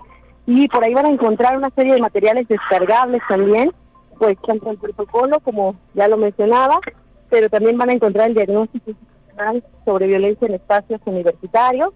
[0.45, 3.71] y por ahí van a encontrar una serie de materiales descargables también,
[4.19, 6.79] pues tanto el protocolo como ya lo mencionaba,
[7.29, 8.91] pero también van a encontrar el diagnóstico
[9.85, 11.93] sobre violencia en espacios universitarios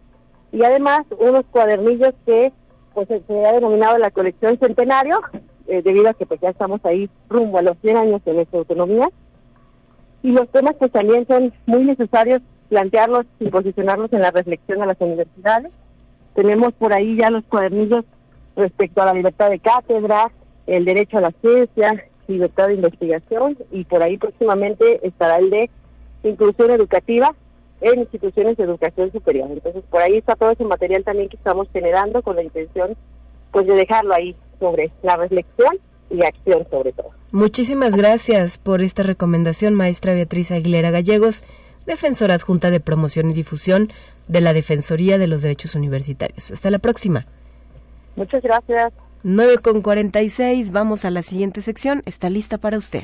[0.52, 2.52] y además unos cuadernillos que
[2.94, 5.22] pues se ha denominado la colección centenario,
[5.68, 8.60] eh, debido a que pues ya estamos ahí rumbo a los 100 años de nuestra
[8.60, 9.10] autonomía.
[10.24, 14.88] Y los temas pues también son muy necesarios plantearlos y posicionarlos en la reflexión a
[14.88, 15.72] las universidades.
[16.34, 18.04] Tenemos por ahí ya los cuadernillos
[18.56, 20.32] respecto a la libertad de cátedra,
[20.66, 25.70] el derecho a la ciencia, libertad de investigación y por ahí próximamente estará el de
[26.24, 27.34] inclusión educativa
[27.82, 29.50] en instituciones de educación superior.
[29.52, 32.96] Entonces por ahí está todo ese material también que estamos generando con la intención
[33.52, 37.12] pues de dejarlo ahí sobre la reflexión y acción sobre todo.
[37.32, 41.44] Muchísimas gracias por esta recomendación, maestra Beatriz Aguilera Gallegos,
[41.86, 43.90] defensora adjunta de promoción y difusión
[44.28, 46.52] de la Defensoría de los Derechos Universitarios.
[46.52, 47.26] Hasta la próxima.
[48.16, 48.94] Muchas gracias.
[49.24, 52.02] 9 con 46, vamos a la siguiente sección.
[52.06, 53.04] Está lista para usted.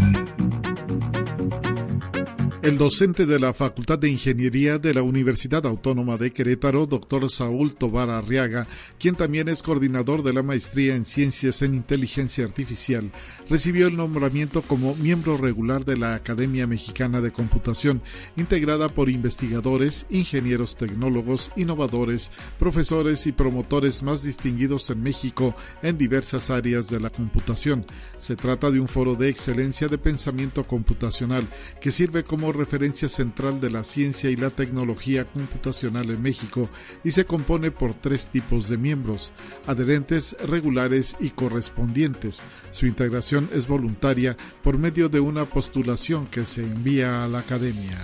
[2.63, 7.73] El docente de la Facultad de Ingeniería de la Universidad Autónoma de Querétaro, doctor Saúl
[7.73, 8.67] Tobar Arriaga,
[8.99, 13.11] quien también es coordinador de la maestría en Ciencias en Inteligencia Artificial,
[13.49, 18.03] recibió el nombramiento como miembro regular de la Academia Mexicana de Computación,
[18.37, 26.51] integrada por investigadores, ingenieros tecnólogos, innovadores, profesores y promotores más distinguidos en México en diversas
[26.51, 27.87] áreas de la computación.
[28.19, 31.47] Se trata de un foro de excelencia de pensamiento computacional
[31.81, 36.69] que sirve como referencia central de la ciencia y la tecnología computacional en México
[37.03, 39.33] y se compone por tres tipos de miembros,
[39.67, 42.43] adherentes, regulares y correspondientes.
[42.71, 47.97] Su integración es voluntaria por medio de una postulación que se envía a la academia.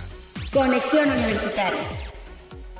[0.52, 2.07] Conexión Universitaria.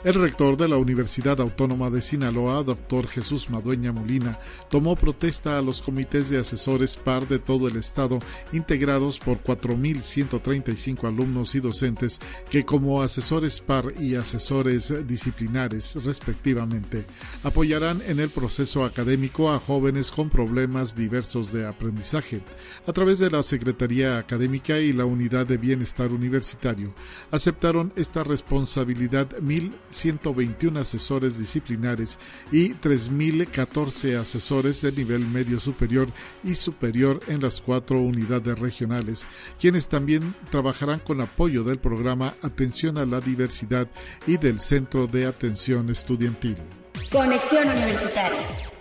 [0.05, 4.39] El rector de la Universidad Autónoma de Sinaloa, doctor Jesús Madueña Molina,
[4.71, 8.21] tomó protesta a los comités de asesores par de todo el estado,
[8.53, 17.05] integrados por 4.135 alumnos y docentes que como asesores par y asesores disciplinares, respectivamente,
[17.43, 22.41] apoyarán en el proceso académico a jóvenes con problemas diversos de aprendizaje.
[22.87, 26.95] A través de la Secretaría Académica y la Unidad de Bienestar Universitario,
[27.33, 32.19] aceptaron esta responsabilidad mil 121 asesores disciplinares
[32.53, 36.09] y 3.014 asesores de nivel medio superior
[36.45, 39.27] y superior en las cuatro unidades regionales,
[39.61, 43.89] quienes también trabajarán con apoyo del programa Atención a la Diversidad
[44.27, 46.57] y del Centro de Atención Estudiantil.
[47.11, 48.78] Conexión Universitaria.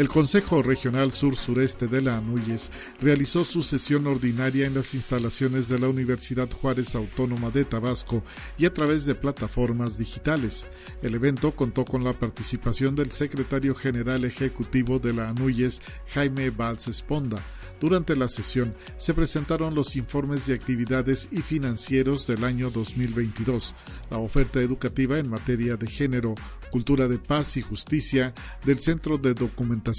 [0.00, 2.72] El Consejo Regional Sur-Sureste de la ANUYES
[3.02, 8.24] realizó su sesión ordinaria en las instalaciones de la Universidad Juárez Autónoma de Tabasco
[8.56, 10.70] y a través de plataformas digitales.
[11.02, 15.82] El evento contó con la participación del secretario general ejecutivo de la ANUYES,
[16.14, 17.44] Jaime Valls Esponda.
[17.78, 23.74] Durante la sesión se presentaron los informes de actividades y financieros del año 2022,
[24.10, 26.34] la oferta educativa en materia de género,
[26.70, 28.34] cultura de paz y justicia
[28.64, 29.89] del Centro de Documentación,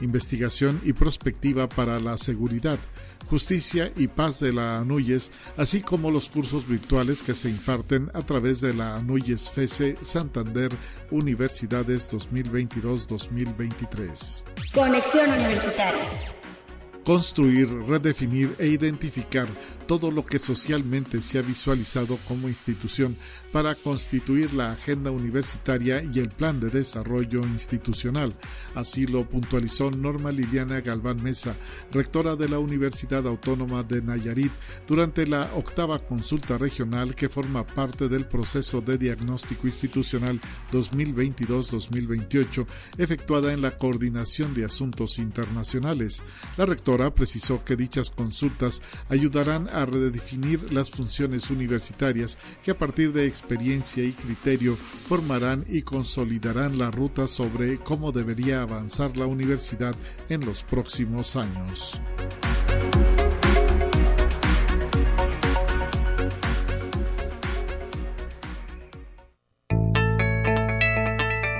[0.00, 2.78] Investigación y Prospectiva para la Seguridad,
[3.26, 8.20] Justicia y Paz de la ANUYES, así como los cursos virtuales que se imparten a
[8.22, 10.70] través de la ANUYES FESE Santander
[11.10, 14.42] Universidades 2022-2023.
[14.74, 16.04] Conexión Universitaria
[17.04, 19.46] construir, redefinir e identificar
[19.86, 23.16] todo lo que socialmente se ha visualizado como institución
[23.52, 28.34] para constituir la agenda universitaria y el plan de desarrollo institucional.
[28.74, 31.54] Así lo puntualizó Norma Liliana Galván Mesa,
[31.92, 34.52] rectora de la Universidad Autónoma de Nayarit,
[34.86, 40.40] durante la octava consulta regional que forma parte del proceso de diagnóstico institucional
[40.72, 46.22] 2022-2028 efectuada en la Coordinación de Asuntos Internacionales.
[46.56, 53.12] La rectora precisó que dichas consultas ayudarán a redefinir las funciones universitarias que a partir
[53.12, 54.76] de experiencia y criterio
[55.06, 59.94] formarán y consolidarán la ruta sobre cómo debería avanzar la universidad
[60.28, 62.00] en los próximos años.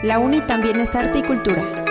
[0.04, 1.83] La UNI también es arte y cultura.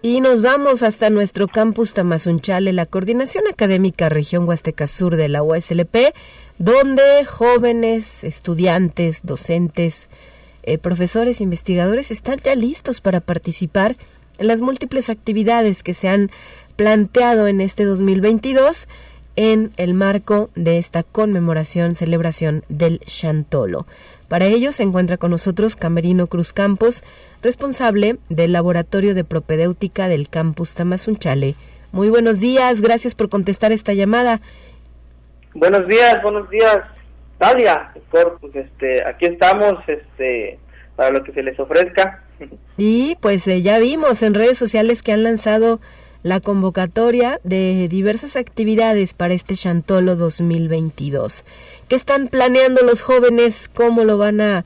[0.00, 5.42] Y nos vamos hasta nuestro campus Tamazunchale, la Coordinación Académica Región Huasteca Sur de la
[5.42, 6.14] USLP,
[6.58, 10.08] donde jóvenes, estudiantes, docentes,
[10.62, 13.96] eh, profesores, investigadores están ya listos para participar
[14.38, 16.30] en las múltiples actividades que se han
[16.76, 18.86] planteado en este 2022
[19.34, 23.84] en el marco de esta conmemoración, celebración del Chantolo.
[24.28, 27.02] Para ello se encuentra con nosotros Camerino Cruz Campos,
[27.42, 31.54] responsable del Laboratorio de Propedéutica del Campus Tamazunchale.
[31.92, 34.42] Muy buenos días, gracias por contestar esta llamada.
[35.54, 36.78] Buenos días, buenos días,
[37.38, 37.90] Talia.
[38.10, 40.58] Pues este, aquí estamos este,
[40.94, 42.22] para lo que se les ofrezca.
[42.76, 45.80] Y pues eh, ya vimos en redes sociales que han lanzado
[46.28, 51.44] la convocatoria de diversas actividades para este Chantolo 2022.
[51.88, 53.68] ¿Qué están planeando los jóvenes?
[53.68, 54.64] ¿Cómo lo van a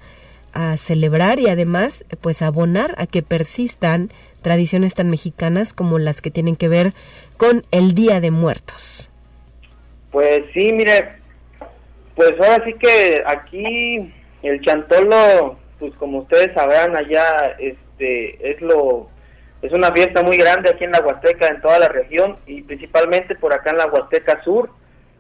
[0.53, 4.11] a celebrar y además pues abonar a que persistan
[4.43, 6.93] tradiciones tan mexicanas como las que tienen que ver
[7.37, 9.11] con el Día de Muertos.
[10.11, 11.17] Pues sí, mire,
[12.15, 19.09] pues ahora sí que aquí el chantolo, pues como ustedes sabrán allá, este, es lo,
[19.63, 23.37] es una fiesta muy grande aquí en la Huasteca, en toda la región y principalmente
[23.37, 24.71] por acá en la Huasteca Sur,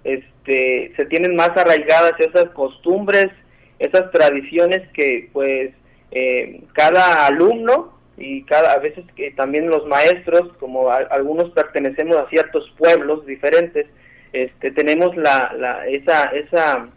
[0.05, 3.31] este, se tienen más arraigadas esas costumbres
[3.79, 5.73] esas tradiciones que pues
[6.11, 12.29] eh, cada alumno y cada a veces que también los maestros como algunos pertenecemos a
[12.29, 13.87] ciertos pueblos diferentes
[14.33, 16.89] este tenemos la, la esa esa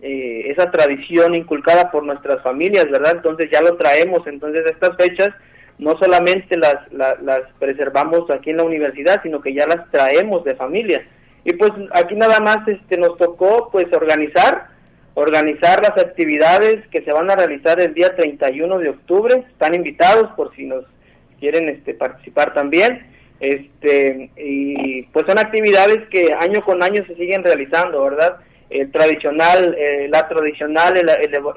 [0.00, 4.26] eh, esa tradición inculcada por nuestras familias verdad entonces ya lo traemos.
[4.26, 5.30] Entonces estas fechas
[5.78, 10.54] no solamente las, las, preservamos aquí en la universidad sino que ya las traemos de
[10.56, 11.06] familia
[11.44, 14.78] y pues aquí nada más este nos tocó pues organizar
[15.18, 19.44] organizar las actividades que se van a realizar el día 31 de octubre.
[19.50, 20.84] Están invitados por si nos
[21.40, 23.04] quieren este, participar también.
[23.40, 28.36] Este, y pues son actividades que año con año se siguen realizando, ¿verdad?
[28.70, 30.96] El tradicional, eh, la tradicional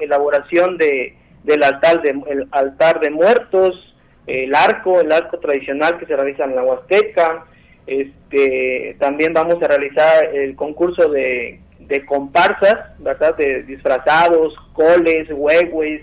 [0.00, 3.91] elaboración de, del altar de, el altar de muertos,
[4.26, 7.46] el arco, el arco tradicional que se realiza en la Huasteca.
[7.86, 13.36] Este, también vamos a realizar el concurso de de comparsas, ¿verdad?
[13.36, 16.02] De disfrazados, coles, huehues,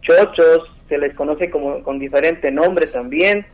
[0.00, 3.44] chochos, se les conoce como con diferente nombre también.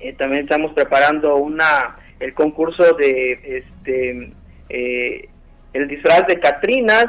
[0.00, 4.32] Eh, también estamos preparando una el concurso de este
[4.68, 5.28] eh,
[5.72, 7.06] el disfraz de Catrinas,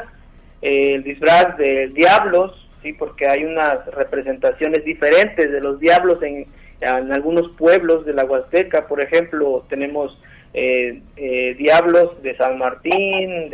[0.62, 6.48] eh, el disfraz de diablos, sí, porque hay unas representaciones diferentes de los diablos en,
[6.82, 10.20] algunos pueblos de la Huasteca, por ejemplo, tenemos
[10.56, 13.52] eh, eh, diablos de San Martín,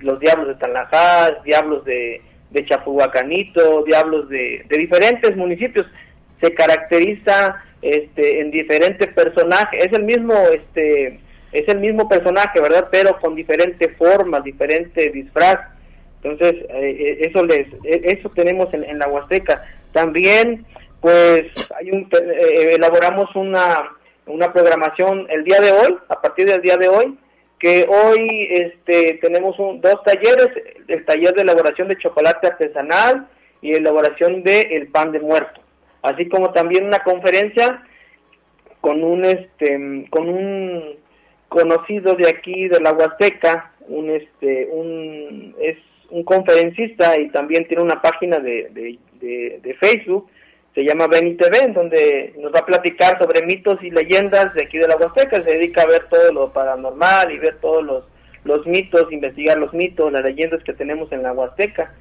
[0.00, 5.86] los diablos de Tanajá, diablos de, de Chapuhuacanito, diablos de, diferentes municipios.
[6.40, 11.20] Se caracteriza este, en diferentes personajes, es el mismo, este,
[11.52, 12.88] es el mismo personaje, ¿verdad?
[12.90, 15.58] Pero con diferente forma, diferente disfraz.
[16.26, 19.64] Entonces, eh, eso les, eso tenemos en, en la Huasteca.
[19.92, 20.66] También
[21.00, 21.44] pues
[21.80, 23.92] eh, elaboramos una,
[24.26, 27.16] una programación el día de hoy, a partir del día de hoy,
[27.60, 30.48] que hoy este, tenemos dos talleres,
[30.88, 33.28] el taller de elaboración de chocolate artesanal
[33.62, 35.60] y elaboración de el pan de muerto,
[36.02, 37.82] así como también una conferencia
[38.80, 40.96] con un este con un
[41.48, 45.54] conocido de aquí de la Huasteca, un este un
[46.10, 50.28] un conferencista y también tiene una página de, de, de, Facebook,
[50.74, 54.64] se llama Beni TV, en donde nos va a platicar sobre mitos y leyendas de
[54.64, 58.04] aquí de la Huasteca, se dedica a ver todo lo paranormal y ver todos los,
[58.44, 61.92] los mitos, investigar los mitos, las leyendas que tenemos en la Huasteca.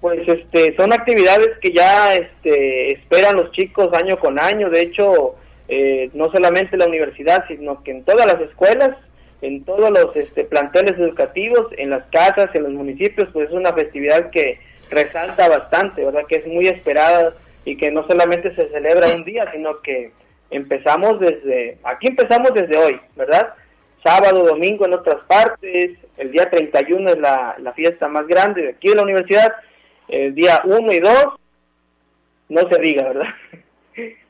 [0.00, 5.34] Pues este, son actividades que ya este, esperan los chicos año con año, de hecho,
[5.68, 8.96] eh, no solamente en la universidad, sino que en todas las escuelas
[9.44, 13.74] en todos los este, planteles educativos, en las casas, en los municipios, pues es una
[13.74, 14.58] festividad que
[14.90, 16.24] resalta bastante, ¿verdad?
[16.26, 17.34] Que es muy esperada
[17.66, 20.12] y que no solamente se celebra un día, sino que
[20.50, 23.52] empezamos desde, aquí empezamos desde hoy, ¿verdad?
[24.02, 28.68] Sábado, domingo en otras partes, el día 31 es la, la fiesta más grande de
[28.70, 29.52] aquí de la universidad,
[30.08, 31.12] el día 1 y 2,
[32.48, 33.28] no se diga, ¿verdad?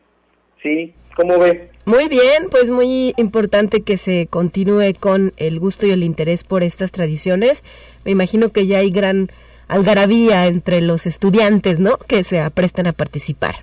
[0.64, 1.60] sí, ¿cómo ves?
[1.84, 6.62] Muy bien, pues muy importante que se continúe con el gusto y el interés por
[6.62, 7.62] estas tradiciones.
[8.04, 9.28] Me imagino que ya hay gran
[9.68, 11.98] algarabía entre los estudiantes, ¿no?
[11.98, 13.56] Que se aprestan a participar.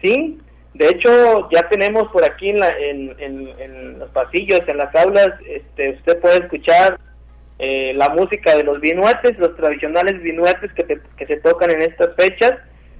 [0.00, 0.38] Sí,
[0.72, 5.90] de hecho ya tenemos por aquí en, la, en, los pasillos, en las aulas, este,
[5.90, 6.98] usted puede escuchar
[7.58, 12.14] eh, la música de los vinuetes, los tradicionales vinuetes que, que se tocan en estas
[12.16, 12.54] fechas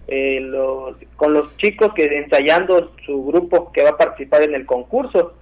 [0.08, 4.66] eh, los, con los chicos que ensayando su grupo que va a participar en el
[4.66, 5.34] concurso.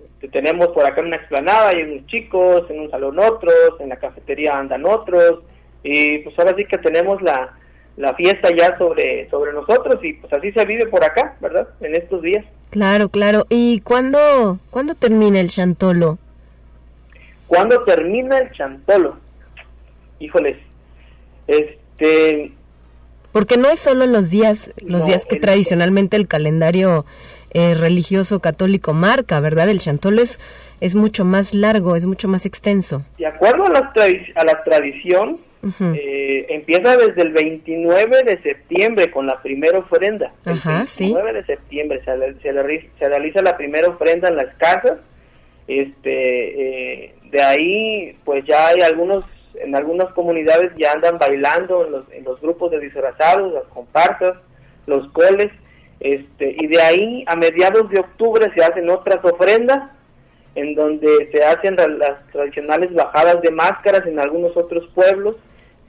[0.00, 3.96] Este, tenemos por acá una explanada, hay unos chicos, en un salón otros, en la
[3.96, 5.40] cafetería andan otros,
[5.82, 7.56] y pues ahora sí que tenemos la,
[7.96, 11.68] la fiesta ya sobre, sobre nosotros y pues así se vive por acá, ¿verdad?
[11.80, 12.44] En estos días.
[12.70, 13.46] Claro, claro.
[13.48, 16.18] ¿Y cuándo, cuándo termina el chantolo?
[17.46, 19.16] ¿Cuándo termina el chantolo?
[20.18, 20.56] Híjoles,
[21.46, 22.50] este,
[23.34, 27.04] porque no es solo los días, los días que tradicionalmente el calendario
[27.52, 29.68] eh, religioso católico marca, ¿verdad?
[29.68, 30.38] El chantolo es,
[30.80, 33.02] es mucho más largo, es mucho más extenso.
[33.18, 33.92] De acuerdo a la,
[34.36, 35.40] a la tradición,
[35.80, 40.32] eh, empieza desde el 29 de septiembre con la primera ofrenda.
[40.46, 44.98] El 29 de septiembre se, se, realiza la primera ofrenda en las casas.
[45.66, 49.24] Este, eh, de ahí, pues ya hay algunos
[49.56, 54.34] en algunas comunidades ya andan bailando en los, en los grupos de disfrazados, las comparsas,
[54.86, 55.50] los coles,
[56.00, 59.90] este, y de ahí a mediados de octubre se hacen otras ofrendas
[60.54, 65.36] en donde se hacen las tradicionales bajadas de máscaras en algunos otros pueblos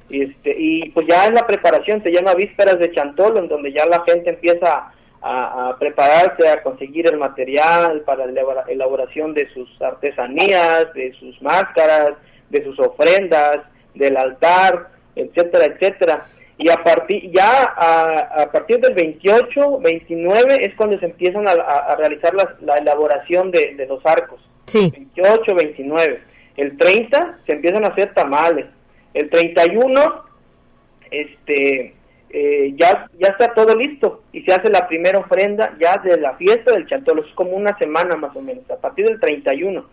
[0.10, 3.86] este, y pues ya en la preparación se llama vísperas de chantolo en donde ya
[3.86, 4.92] la gente empieza
[5.28, 12.12] a prepararse a conseguir el material para la elaboración de sus artesanías de sus máscaras
[12.60, 13.62] de sus ofrendas,
[13.94, 16.26] del altar, etcétera, etcétera.
[16.58, 22.34] Y a partir ya a, partir del 28, 29 es cuando se empiezan a, realizar
[22.34, 24.40] la, elaboración de, los arcos.
[24.66, 24.90] Sí.
[24.92, 26.22] 28, 29.
[26.56, 28.66] El 30 se empiezan a hacer tamales.
[29.14, 30.26] El 31
[31.12, 31.94] este
[32.38, 36.34] eh, ya, ya está todo listo y se hace la primera ofrenda ya de la
[36.34, 39.86] fiesta del Chantolo, es como una semana más o menos, a partir del 31,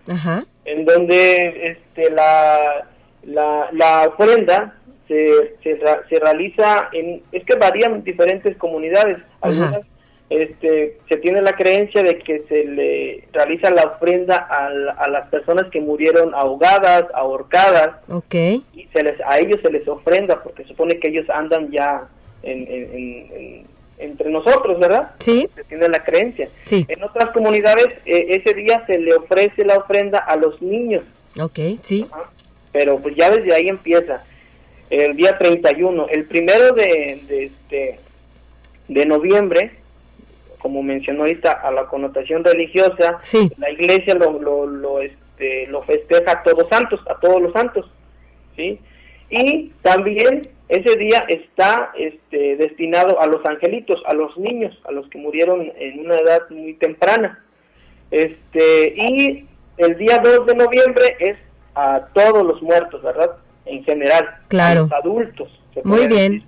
[0.65, 2.85] en donde este, la,
[3.23, 4.75] la, la ofrenda
[5.07, 9.83] se, se, realiza en, es que varían diferentes comunidades, algunas
[10.29, 14.67] este, se tiene la creencia de que se le realiza la ofrenda a,
[15.01, 18.65] a las personas que murieron ahogadas, ahorcadas, okay.
[18.75, 22.09] y se les, a ellos se les ofrenda porque supone que ellos andan ya
[22.43, 23.67] en,
[23.99, 25.13] entre nosotros, ¿verdad?
[25.19, 25.49] Sí.
[25.55, 26.49] Se tiene la creencia.
[26.65, 26.85] Sí.
[26.89, 31.05] En otras comunidades eh, ese día se le ofrece la ofrenda a los niños.
[31.41, 32.07] Ok, sí.
[32.73, 34.23] Pero pues ya desde ahí empieza.
[34.91, 37.99] El día 31, el primero de, de, este,
[38.89, 39.73] de noviembre,
[40.59, 43.21] como mencionó ahorita, a la connotación religiosa,
[43.59, 47.91] la iglesia lo, lo, lo, este, lo festeja a todos santos, a todos los santos,
[48.55, 48.79] ¿sí?
[49.31, 55.07] Y también ese día está este, destinado a los angelitos, a los niños, a los
[55.11, 57.45] que murieron en una edad muy temprana.
[58.11, 59.47] Este, y
[59.77, 61.37] el día 2 de noviembre es
[61.75, 63.33] a todos los muertos, ¿verdad?
[63.67, 64.27] En general.
[64.49, 64.81] Claro.
[64.81, 65.61] A los adultos.
[65.85, 66.43] Muy bien.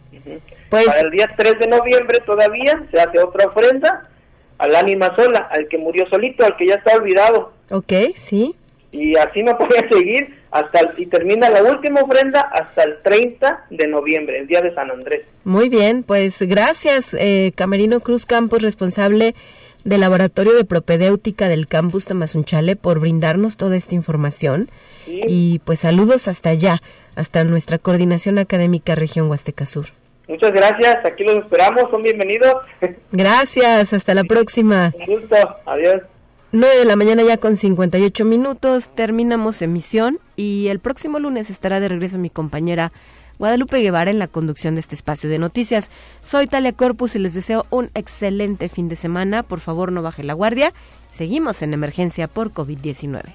[0.70, 0.86] Pues...
[0.86, 4.08] Para el día 3 de noviembre todavía se hace otra ofrenda
[4.56, 7.52] al ánima sola, al que murió solito, al que ya está olvidado.
[7.70, 8.56] Ok, sí.
[8.90, 13.88] Y así no podía seguir hasta y termina la última ofrenda hasta el 30 de
[13.88, 15.22] noviembre, el día de San Andrés.
[15.42, 19.34] Muy bien, pues gracias, eh, Camerino Cruz Campos, responsable
[19.82, 24.68] del Laboratorio de Propedéutica del Campus Tamazunchale, por brindarnos toda esta información.
[25.07, 26.80] Y pues saludos hasta allá,
[27.16, 29.86] hasta nuestra coordinación académica región Huasteca Sur.
[30.28, 32.62] Muchas gracias, aquí los esperamos, son bienvenidos.
[33.12, 34.94] Gracias, hasta la próxima.
[34.98, 35.36] Un gusto,
[35.66, 36.00] adiós.
[36.57, 41.80] 9 de la mañana ya con 58 minutos, terminamos emisión y el próximo lunes estará
[41.80, 42.92] de regreso mi compañera
[43.40, 45.90] Guadalupe Guevara en la conducción de este espacio de noticias.
[46.22, 49.42] Soy Talia Corpus y les deseo un excelente fin de semana.
[49.42, 50.72] Por favor, no baje la guardia.
[51.12, 53.34] Seguimos en emergencia por COVID-19.